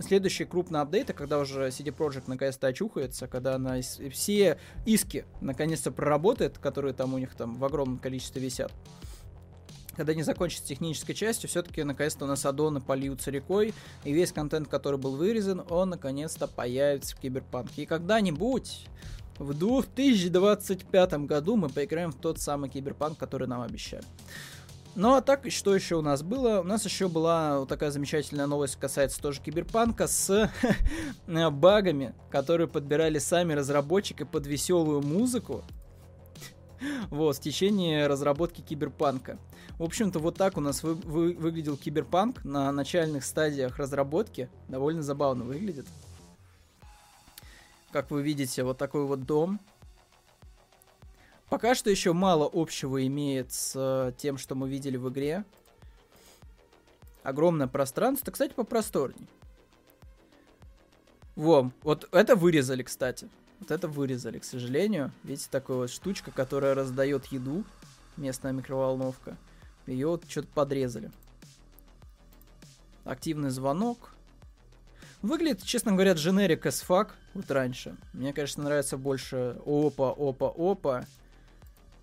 следующий 0.00 0.44
крупный 0.44 0.80
апдейт, 0.80 1.12
когда 1.14 1.38
уже 1.38 1.68
CD 1.68 1.96
Projekt 1.96 2.24
наконец-то 2.26 2.66
очухается, 2.66 3.28
когда 3.28 3.54
она 3.54 3.80
все 4.10 4.58
иски 4.84 5.26
наконец-то 5.40 5.92
проработает, 5.92 6.58
которые 6.58 6.92
там 6.92 7.14
у 7.14 7.18
них 7.18 7.36
там 7.36 7.54
в 7.54 7.64
огромном 7.64 7.98
количестве 8.00 8.42
висят, 8.42 8.72
когда 9.96 10.14
не 10.14 10.22
закончится 10.22 10.66
технической 10.66 11.14
частью, 11.14 11.48
все-таки 11.48 11.82
наконец-то 11.82 12.24
у 12.24 12.28
нас 12.28 12.44
аддоны 12.46 12.80
польются 12.80 13.30
рекой, 13.30 13.74
и 14.04 14.12
весь 14.12 14.32
контент, 14.32 14.68
который 14.68 14.98
был 14.98 15.16
вырезан, 15.16 15.64
он 15.68 15.90
наконец-то 15.90 16.46
появится 16.48 17.16
в 17.16 17.20
Киберпанке. 17.20 17.82
И 17.82 17.86
когда-нибудь 17.86 18.86
в 19.38 19.54
2025 19.54 21.12
году 21.26 21.56
мы 21.56 21.68
поиграем 21.68 22.12
в 22.12 22.16
тот 22.16 22.38
самый 22.38 22.70
Киберпанк, 22.70 23.18
который 23.18 23.48
нам 23.48 23.62
обещали. 23.62 24.04
Ну 24.94 25.14
а 25.14 25.22
так, 25.22 25.50
что 25.50 25.74
еще 25.74 25.96
у 25.96 26.02
нас 26.02 26.22
было? 26.22 26.60
У 26.60 26.64
нас 26.64 26.84
еще 26.84 27.08
была 27.08 27.60
вот 27.60 27.68
такая 27.70 27.90
замечательная 27.90 28.46
новость, 28.46 28.76
касается 28.76 29.22
тоже 29.22 29.40
Киберпанка, 29.40 30.06
с 30.06 30.50
багами, 31.26 32.14
которые 32.30 32.68
подбирали 32.68 33.18
сами 33.18 33.54
разработчики 33.54 34.24
под 34.24 34.46
веселую 34.46 35.00
музыку. 35.00 35.64
Вот, 37.08 37.36
в 37.36 37.40
течение 37.40 38.06
разработки 38.06 38.60
Киберпанка. 38.60 39.38
В 39.78 39.84
общем-то, 39.84 40.18
вот 40.18 40.36
так 40.36 40.56
у 40.56 40.60
нас 40.60 40.82
вы, 40.82 40.94
вы, 40.94 41.32
выглядел 41.34 41.76
Киберпанк 41.76 42.44
на 42.44 42.70
начальных 42.72 43.24
стадиях 43.24 43.78
разработки. 43.78 44.48
Довольно 44.68 45.02
забавно 45.02 45.44
выглядит. 45.44 45.86
Как 47.90 48.10
вы 48.10 48.22
видите, 48.22 48.62
вот 48.64 48.78
такой 48.78 49.04
вот 49.04 49.24
дом. 49.24 49.60
Пока 51.48 51.74
что 51.74 51.90
еще 51.90 52.14
мало 52.14 52.48
общего 52.50 53.06
имеет 53.06 53.52
с 53.52 53.72
э, 53.76 54.12
тем, 54.16 54.38
что 54.38 54.54
мы 54.54 54.70
видели 54.70 54.96
в 54.96 55.10
игре. 55.10 55.44
Огромное 57.22 57.66
пространство. 57.66 58.30
Кстати, 58.30 58.54
попросторней. 58.54 59.28
Во, 61.36 61.70
вот 61.82 62.08
это 62.12 62.36
вырезали, 62.36 62.82
кстати. 62.82 63.28
Вот 63.60 63.70
это 63.70 63.88
вырезали, 63.88 64.38
к 64.38 64.44
сожалению. 64.44 65.12
Видите, 65.22 65.48
такая 65.50 65.76
вот 65.76 65.90
штучка, 65.90 66.30
которая 66.30 66.74
раздает 66.74 67.26
еду. 67.26 67.64
Местная 68.16 68.52
микроволновка. 68.52 69.36
Ее 69.86 70.08
вот 70.08 70.24
что-то 70.28 70.48
подрезали. 70.48 71.10
Активный 73.04 73.50
звонок. 73.50 74.14
Выглядит, 75.22 75.62
честно 75.62 75.92
говоря, 75.92 76.12
дженерик 76.12 76.66
as 76.66 76.84
fuck, 76.86 77.10
вот 77.34 77.50
раньше. 77.50 77.96
Мне, 78.12 78.32
конечно, 78.32 78.64
нравится 78.64 78.96
больше 78.96 79.56
опа, 79.64 80.10
опа, 80.10 80.52
опа. 80.56 81.04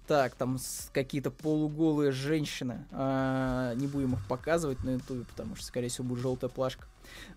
Так, 0.07 0.33
там 0.35 0.57
какие-то 0.91 1.29
полуголые 1.29 2.11
женщины. 2.11 2.85
А, 2.91 3.75
не 3.75 3.87
будем 3.87 4.13
их 4.13 4.27
показывать 4.27 4.83
на 4.83 4.91
ютубе, 4.91 5.23
потому 5.25 5.55
что, 5.55 5.65
скорее 5.65 5.89
всего, 5.89 6.07
будет 6.07 6.21
желтая 6.21 6.49
плашка. 6.49 6.87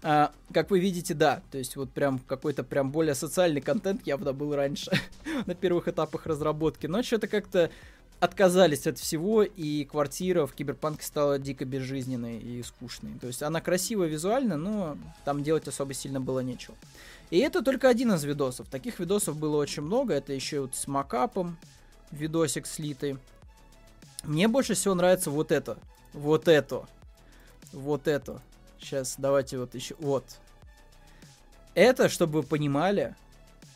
А, 0.03 0.33
как 0.53 0.71
вы 0.71 0.81
видите, 0.81 1.15
да, 1.15 1.43
то 1.51 1.59
есть 1.59 1.77
вот 1.77 1.91
прям 1.91 2.19
какой-то 2.19 2.65
прям 2.65 2.91
более 2.91 3.15
социальный 3.15 3.61
контент 3.61 4.07
явно 4.07 4.33
был 4.33 4.55
раньше 4.55 4.91
на 5.47 5.55
первых 5.55 5.89
этапах 5.89 6.27
разработки, 6.27 6.87
но 6.87 7.03
что-то 7.03 7.29
как-то 7.29 7.71
отказались 8.23 8.87
от 8.87 9.01
всего, 9.01 9.43
и 9.43 9.85
квартира 9.85 10.47
в 10.47 10.55
Киберпанке 10.55 11.05
стала 11.05 11.41
дико 11.41 11.65
безжизненной 11.65 12.39
и 12.39 12.63
скучной. 12.63 13.19
То 13.19 13.27
есть 13.27 13.43
она 13.43 13.61
красивая 13.61 14.07
визуально, 14.07 14.57
но 14.57 14.97
там 15.25 15.43
делать 15.43 15.67
особо 15.67 15.93
сильно 15.93 16.21
было 16.21 16.39
нечего. 16.39 16.77
И 17.31 17.39
это 17.39 17.63
только 17.63 17.89
один 17.89 18.13
из 18.13 18.23
видосов. 18.23 18.69
Таких 18.69 19.01
видосов 19.01 19.37
было 19.37 19.57
очень 19.57 19.83
много. 19.83 20.15
Это 20.15 20.33
еще 20.33 20.61
вот 20.61 20.77
с 20.77 20.87
макапом 20.87 21.57
видосик 22.13 22.69
слитый. 22.69 23.19
Мне 24.23 24.47
больше 24.47 24.75
всего 24.75 24.95
нравится 24.95 25.33
вот 25.33 25.51
это. 25.51 25.77
Вот 26.13 26.47
это. 26.47 26.87
Вот 27.73 28.07
это. 28.07 28.41
Сейчас 28.79 29.17
давайте 29.19 29.59
вот 29.59 29.75
еще. 29.75 29.97
Вот. 29.99 30.25
Это, 31.75 32.09
чтобы 32.09 32.43
вы 32.43 32.43
понимали, 32.45 33.17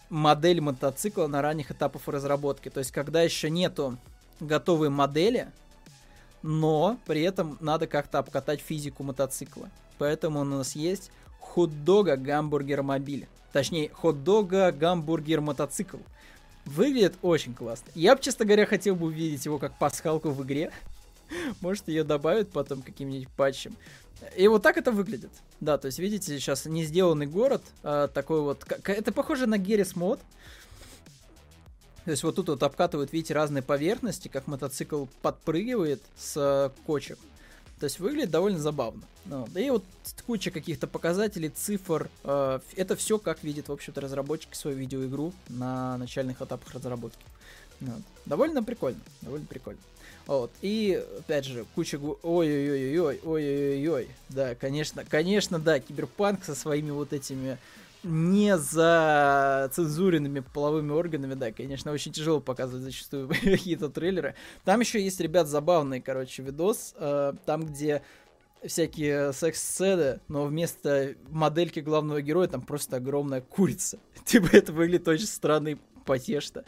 модель 0.08 0.60
мотоцикла 0.60 1.26
на 1.26 1.42
ранних 1.42 1.72
этапах 1.72 2.06
разработки. 2.06 2.68
То 2.68 2.78
есть, 2.78 2.92
когда 2.92 3.22
еще 3.22 3.50
нету 3.50 3.98
готовые 4.40 4.90
модели, 4.90 5.50
но 6.42 6.98
при 7.06 7.22
этом 7.22 7.58
надо 7.60 7.86
как-то 7.86 8.18
обкатать 8.18 8.60
физику 8.60 9.02
мотоцикла. 9.02 9.70
Поэтому 9.98 10.40
у 10.40 10.44
нас 10.44 10.76
есть 10.76 11.10
хот-дога 11.40 12.16
гамбургер 12.16 12.82
мобиль. 12.82 13.26
Точнее, 13.52 13.90
хот-дога 13.90 14.72
гамбургер 14.72 15.40
мотоцикл. 15.40 15.98
Выглядит 16.66 17.14
очень 17.22 17.54
классно. 17.54 17.90
Я 17.94 18.16
бы, 18.16 18.22
честно 18.22 18.44
говоря, 18.44 18.66
хотел 18.66 18.96
бы 18.96 19.06
увидеть 19.06 19.44
его 19.44 19.58
как 19.58 19.78
пасхалку 19.78 20.30
в 20.30 20.44
игре. 20.44 20.72
Может, 21.60 21.88
ее 21.88 22.04
добавят 22.04 22.50
потом 22.50 22.82
каким-нибудь 22.82 23.28
патчем. 23.30 23.76
И 24.36 24.48
вот 24.48 24.62
так 24.62 24.76
это 24.76 24.90
выглядит. 24.92 25.30
Да, 25.60 25.78
то 25.78 25.86
есть, 25.86 25.98
видите, 25.98 26.38
сейчас 26.38 26.66
не 26.66 26.84
сделанный 26.84 27.26
город, 27.26 27.62
а, 27.82 28.08
такой 28.08 28.40
вот... 28.40 28.64
Это 28.84 29.12
похоже 29.12 29.46
на 29.46 29.58
Геррис 29.58 29.94
мод. 29.94 30.20
То 32.06 32.12
есть 32.12 32.22
вот 32.22 32.36
тут 32.36 32.48
вот 32.48 32.62
обкатывают, 32.62 33.12
видите, 33.12 33.34
разные 33.34 33.64
поверхности, 33.64 34.28
как 34.28 34.46
мотоцикл 34.46 35.06
подпрыгивает 35.22 36.00
с 36.16 36.72
кочек. 36.86 37.18
То 37.80 37.84
есть 37.84 37.98
выглядит 37.98 38.30
довольно 38.30 38.60
забавно. 38.60 39.02
Ну, 39.24 39.44
и 39.56 39.68
вот 39.70 39.84
куча 40.24 40.52
каких-то 40.52 40.86
показателей, 40.86 41.48
цифр. 41.48 42.08
Э, 42.22 42.60
это 42.76 42.94
все, 42.94 43.18
как 43.18 43.42
видит, 43.42 43.68
в 43.68 43.72
общем-то, 43.72 44.00
разработчик 44.00 44.54
свою 44.54 44.76
видеоигру 44.76 45.32
на 45.48 45.98
начальных 45.98 46.40
этапах 46.40 46.72
разработки. 46.72 47.24
Вот. 47.80 48.02
Довольно 48.24 48.62
прикольно, 48.62 49.00
довольно 49.20 49.46
прикольно. 49.46 49.80
Вот. 50.28 50.52
И, 50.62 51.04
опять 51.18 51.44
же, 51.44 51.66
куча... 51.74 51.98
Ой-ой-ой-ой, 51.98 53.20
ой-ой-ой. 53.24 54.08
Да, 54.28 54.54
конечно, 54.54 55.04
конечно, 55.04 55.58
да, 55.58 55.80
Киберпанк 55.80 56.44
со 56.44 56.54
своими 56.54 56.92
вот 56.92 57.12
этими 57.12 57.58
не 58.06 58.56
за 58.56 59.68
цензуренными 59.72 60.40
половыми 60.40 60.92
органами, 60.92 61.34
да, 61.34 61.50
конечно, 61.50 61.92
очень 61.92 62.12
тяжело 62.12 62.40
показывать 62.40 62.84
зачастую 62.84 63.28
какие-то 63.44 63.88
трейлеры. 63.88 64.34
Там 64.64 64.80
еще 64.80 65.02
есть, 65.02 65.20
ребят, 65.20 65.48
забавный, 65.48 66.00
короче, 66.00 66.42
видос, 66.42 66.94
э, 66.96 67.32
там, 67.44 67.66
где 67.66 68.02
всякие 68.64 69.32
секс-сцены, 69.32 70.20
но 70.28 70.46
вместо 70.46 71.14
модельки 71.28 71.80
главного 71.80 72.22
героя 72.22 72.48
там 72.48 72.62
просто 72.62 72.96
огромная 72.96 73.40
курица. 73.40 73.98
Типа 74.24 74.48
это 74.52 74.72
выглядит 74.72 75.08
очень 75.08 75.26
странно 75.26 75.68
и 75.68 75.76
потешно. 76.06 76.64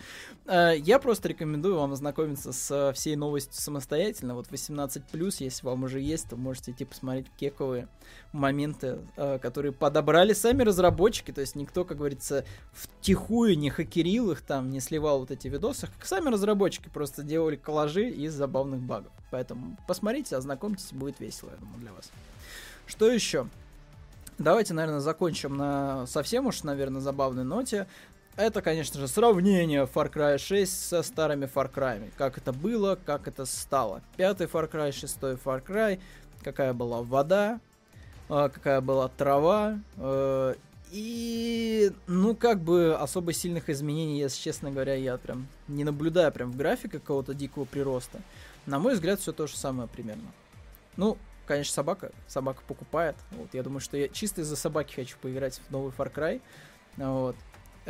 Э, 0.47 0.74
я 0.76 0.99
просто 0.99 1.28
рекомендую 1.28 1.76
вам 1.76 1.93
ознакомиться 1.93 2.53
с 2.53 2.93
всей 2.95 3.16
новостью 3.16 3.55
самостоятельно. 3.55 4.34
Вот 4.34 4.49
18+, 4.49 5.03
если 5.39 5.66
вам 5.66 5.84
уже 5.84 6.01
есть, 6.01 6.28
то 6.28 6.36
можете 6.36 6.72
идти 6.72 6.84
посмотреть 6.84 7.26
кековые 7.39 7.89
моменты, 8.32 8.99
э, 9.16 9.39
которые 9.39 9.72
подобрали 9.72 10.34
сами 10.34 10.62
разработчики. 10.62 11.32
То 11.32 11.41
есть 11.41 11.57
никто, 11.57 11.84
как 11.84 11.97
говорится, 11.97 12.45
втихую 12.72 13.57
не 13.57 13.70
хакерил 13.70 14.32
их 14.32 14.43
там, 14.43 14.70
не 14.70 14.80
сливал 14.80 15.20
вот 15.20 15.30
эти 15.30 15.49
видосы. 15.49 15.89
Сами 16.03 16.28
разработчики 16.28 16.89
просто 16.89 17.22
делали 17.22 17.57
коллажи 17.57 18.11
из 18.11 18.34
забавных 18.34 18.80
багов. 18.80 19.12
Поэтому 19.30 19.78
посмотрите, 19.86 20.36
ознакомьтесь, 20.36 20.93
будет 20.93 21.20
весело, 21.20 21.51
я 21.51 21.57
думаю, 21.57 21.78
для 21.78 21.93
вас. 21.93 22.11
Что 22.86 23.11
еще? 23.11 23.47
Давайте, 24.39 24.72
наверное, 24.72 25.01
закончим 25.01 25.57
на 25.57 26.07
совсем 26.07 26.47
уж, 26.47 26.62
наверное, 26.62 27.01
забавной 27.01 27.45
ноте. 27.45 27.89
Это, 28.39 28.62
конечно 28.62 29.01
же, 29.01 29.09
сравнение 29.09 29.82
Far 29.82 30.12
Cry 30.12 30.39
6 30.39 30.89
со 30.89 31.03
старыми 31.03 31.47
Far 31.53 31.74
Cry. 31.74 32.09
Как 32.16 32.39
это 32.39 32.53
было, 32.53 32.97
как 33.05 33.26
это 33.26 33.45
стало. 33.45 34.01
Пятый 34.16 34.47
Far 34.47 34.70
Cry, 34.70 34.93
шестой 34.93 35.34
Far 35.34 35.61
Cry, 35.61 35.99
какая 36.45 36.72
была 36.72 37.03
вода, 37.03 37.59
а, 38.28 38.49
какая 38.49 38.80
была 38.80 39.09
трава. 39.09 39.80
Э, 39.97 40.55
и, 40.93 41.91
ну, 42.07 42.36
как 42.36 42.61
бы 42.61 42.95
особо 42.95 43.32
сильных 43.32 43.68
изменений, 43.70 44.20
если 44.20 44.41
честно 44.41 44.70
говоря, 44.70 44.95
я 44.95 45.18
прям 45.18 45.49
не 45.66 45.82
наблюдаю 45.82 46.30
прям 46.30 46.53
в 46.53 46.57
графике 46.57 47.01
какого-то 47.01 47.34
дикого 47.34 47.64
прироста. 47.64 48.20
На 48.66 48.78
мой 48.78 48.95
взгляд, 48.95 49.18
все 49.18 49.32
то 49.32 49.49
же 49.49 49.57
самое 49.57 49.89
примерно. 49.89 50.30
Ну, 50.97 51.18
конечно, 51.45 51.74
собака. 51.74 52.12
Собака 52.28 52.62
покупает. 52.68 53.16
Вот, 53.32 53.49
я 53.53 53.64
думаю, 53.64 53.80
что 53.80 53.97
я 53.97 54.07
чисто 54.07 54.43
из-за 54.43 54.55
собаки 54.55 54.95
хочу 54.95 55.16
поиграть 55.20 55.61
в 55.66 55.72
новый 55.72 55.91
Far 55.91 56.14
Cry. 56.14 56.41
Вот. 56.99 57.34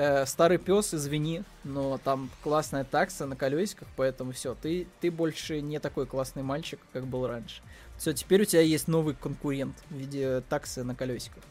Э, 0.00 0.26
старый 0.26 0.58
пес, 0.58 0.94
извини, 0.94 1.42
но 1.64 1.98
там 1.98 2.30
классная 2.44 2.84
такса 2.84 3.26
на 3.26 3.34
колесиках, 3.34 3.88
поэтому 3.96 4.30
все, 4.30 4.54
ты, 4.54 4.86
ты 5.00 5.10
больше 5.10 5.60
не 5.60 5.80
такой 5.80 6.06
классный 6.06 6.44
мальчик, 6.44 6.78
как 6.92 7.04
был 7.04 7.26
раньше. 7.26 7.62
Все, 7.96 8.12
теперь 8.12 8.42
у 8.42 8.44
тебя 8.44 8.60
есть 8.60 8.86
новый 8.86 9.16
конкурент 9.16 9.74
в 9.90 9.96
виде 9.96 10.40
таксы 10.48 10.84
на 10.84 10.94
колесиках. 10.94 11.42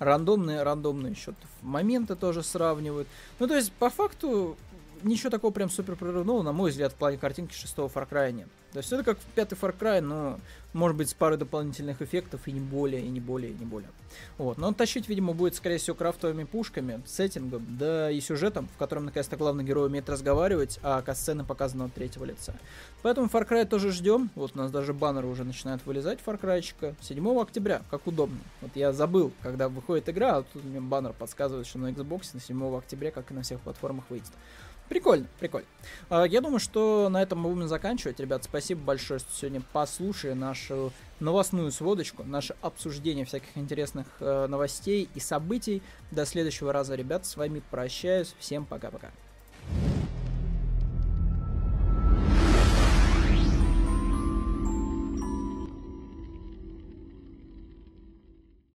Рандомные, 0.00 0.64
рандомные 0.64 1.14
счет. 1.14 1.36
Моменты 1.62 2.16
тоже 2.16 2.42
сравнивают. 2.42 3.06
Ну, 3.38 3.46
то 3.46 3.54
есть, 3.54 3.70
по 3.70 3.90
факту, 3.90 4.56
ничего 5.04 5.30
такого 5.30 5.52
прям 5.52 5.70
супер 5.70 5.96
прорывного, 5.96 6.42
на 6.42 6.52
мой 6.52 6.70
взгляд, 6.70 6.92
в 6.92 6.96
плане 6.96 7.18
картинки 7.18 7.54
шестого 7.54 7.88
Far 7.88 8.08
Cry 8.08 8.32
нет. 8.32 8.48
То 8.72 8.78
есть 8.78 8.92
это 8.92 9.04
как 9.04 9.18
пятый 9.36 9.54
Far 9.54 9.72
Cry, 9.78 10.00
но 10.00 10.40
может 10.72 10.96
быть 10.96 11.08
с 11.08 11.14
парой 11.14 11.38
дополнительных 11.38 12.02
эффектов 12.02 12.48
и 12.48 12.52
не 12.52 12.58
более, 12.58 13.06
и 13.06 13.08
не 13.08 13.20
более, 13.20 13.52
и 13.52 13.54
не 13.54 13.64
более. 13.64 13.88
Вот. 14.36 14.58
Но 14.58 14.66
он 14.66 14.74
тащить, 14.74 15.08
видимо, 15.08 15.32
будет, 15.32 15.54
скорее 15.54 15.78
всего, 15.78 15.94
крафтовыми 15.94 16.42
пушками, 16.42 17.00
сеттингом, 17.06 17.64
да 17.78 18.10
и 18.10 18.20
сюжетом, 18.20 18.68
в 18.74 18.76
котором, 18.76 19.04
наконец-то, 19.04 19.36
главный 19.36 19.62
герой 19.62 19.86
умеет 19.86 20.08
разговаривать, 20.08 20.80
а 20.82 21.02
касцены 21.02 21.44
показаны 21.44 21.84
от 21.84 21.94
третьего 21.94 22.24
лица. 22.24 22.56
Поэтому 23.02 23.28
Far 23.28 23.48
Cry 23.48 23.64
тоже 23.64 23.92
ждем. 23.92 24.30
Вот 24.34 24.56
у 24.56 24.58
нас 24.58 24.72
даже 24.72 24.92
баннеры 24.92 25.28
уже 25.28 25.44
начинают 25.44 25.86
вылезать 25.86 26.18
Far 26.26 26.40
Cry 26.40 26.94
7 27.00 27.40
октября, 27.40 27.82
как 27.92 28.08
удобно. 28.08 28.40
Вот 28.60 28.72
я 28.74 28.92
забыл, 28.92 29.32
когда 29.40 29.68
выходит 29.68 30.08
игра, 30.08 30.38
а 30.38 30.42
тут 30.42 30.64
мне 30.64 30.80
баннер 30.80 31.12
подсказывает, 31.12 31.68
что 31.68 31.78
на 31.78 31.92
Xbox 31.92 32.30
на 32.32 32.40
7 32.40 32.76
октября, 32.76 33.12
как 33.12 33.30
и 33.30 33.34
на 33.34 33.42
всех 33.42 33.60
платформах, 33.60 34.04
выйдет. 34.10 34.32
Прикольно, 34.88 35.26
прикольно. 35.40 35.66
А, 36.10 36.24
я 36.24 36.40
думаю, 36.40 36.60
что 36.60 37.08
на 37.08 37.22
этом 37.22 37.40
мы 37.40 37.50
будем 37.50 37.68
заканчивать. 37.68 38.20
Ребят, 38.20 38.44
спасибо 38.44 38.82
большое, 38.82 39.18
что 39.18 39.32
сегодня 39.32 39.62
послушали 39.72 40.34
нашу 40.34 40.92
новостную 41.20 41.70
сводочку, 41.72 42.22
наше 42.24 42.54
обсуждение 42.60 43.24
всяких 43.24 43.56
интересных 43.56 44.06
э, 44.20 44.46
новостей 44.46 45.08
и 45.14 45.20
событий. 45.20 45.82
До 46.10 46.26
следующего 46.26 46.72
раза, 46.72 46.94
ребят, 46.94 47.24
с 47.24 47.36
вами 47.36 47.62
прощаюсь. 47.70 48.34
Всем 48.38 48.66
пока-пока. 48.66 49.10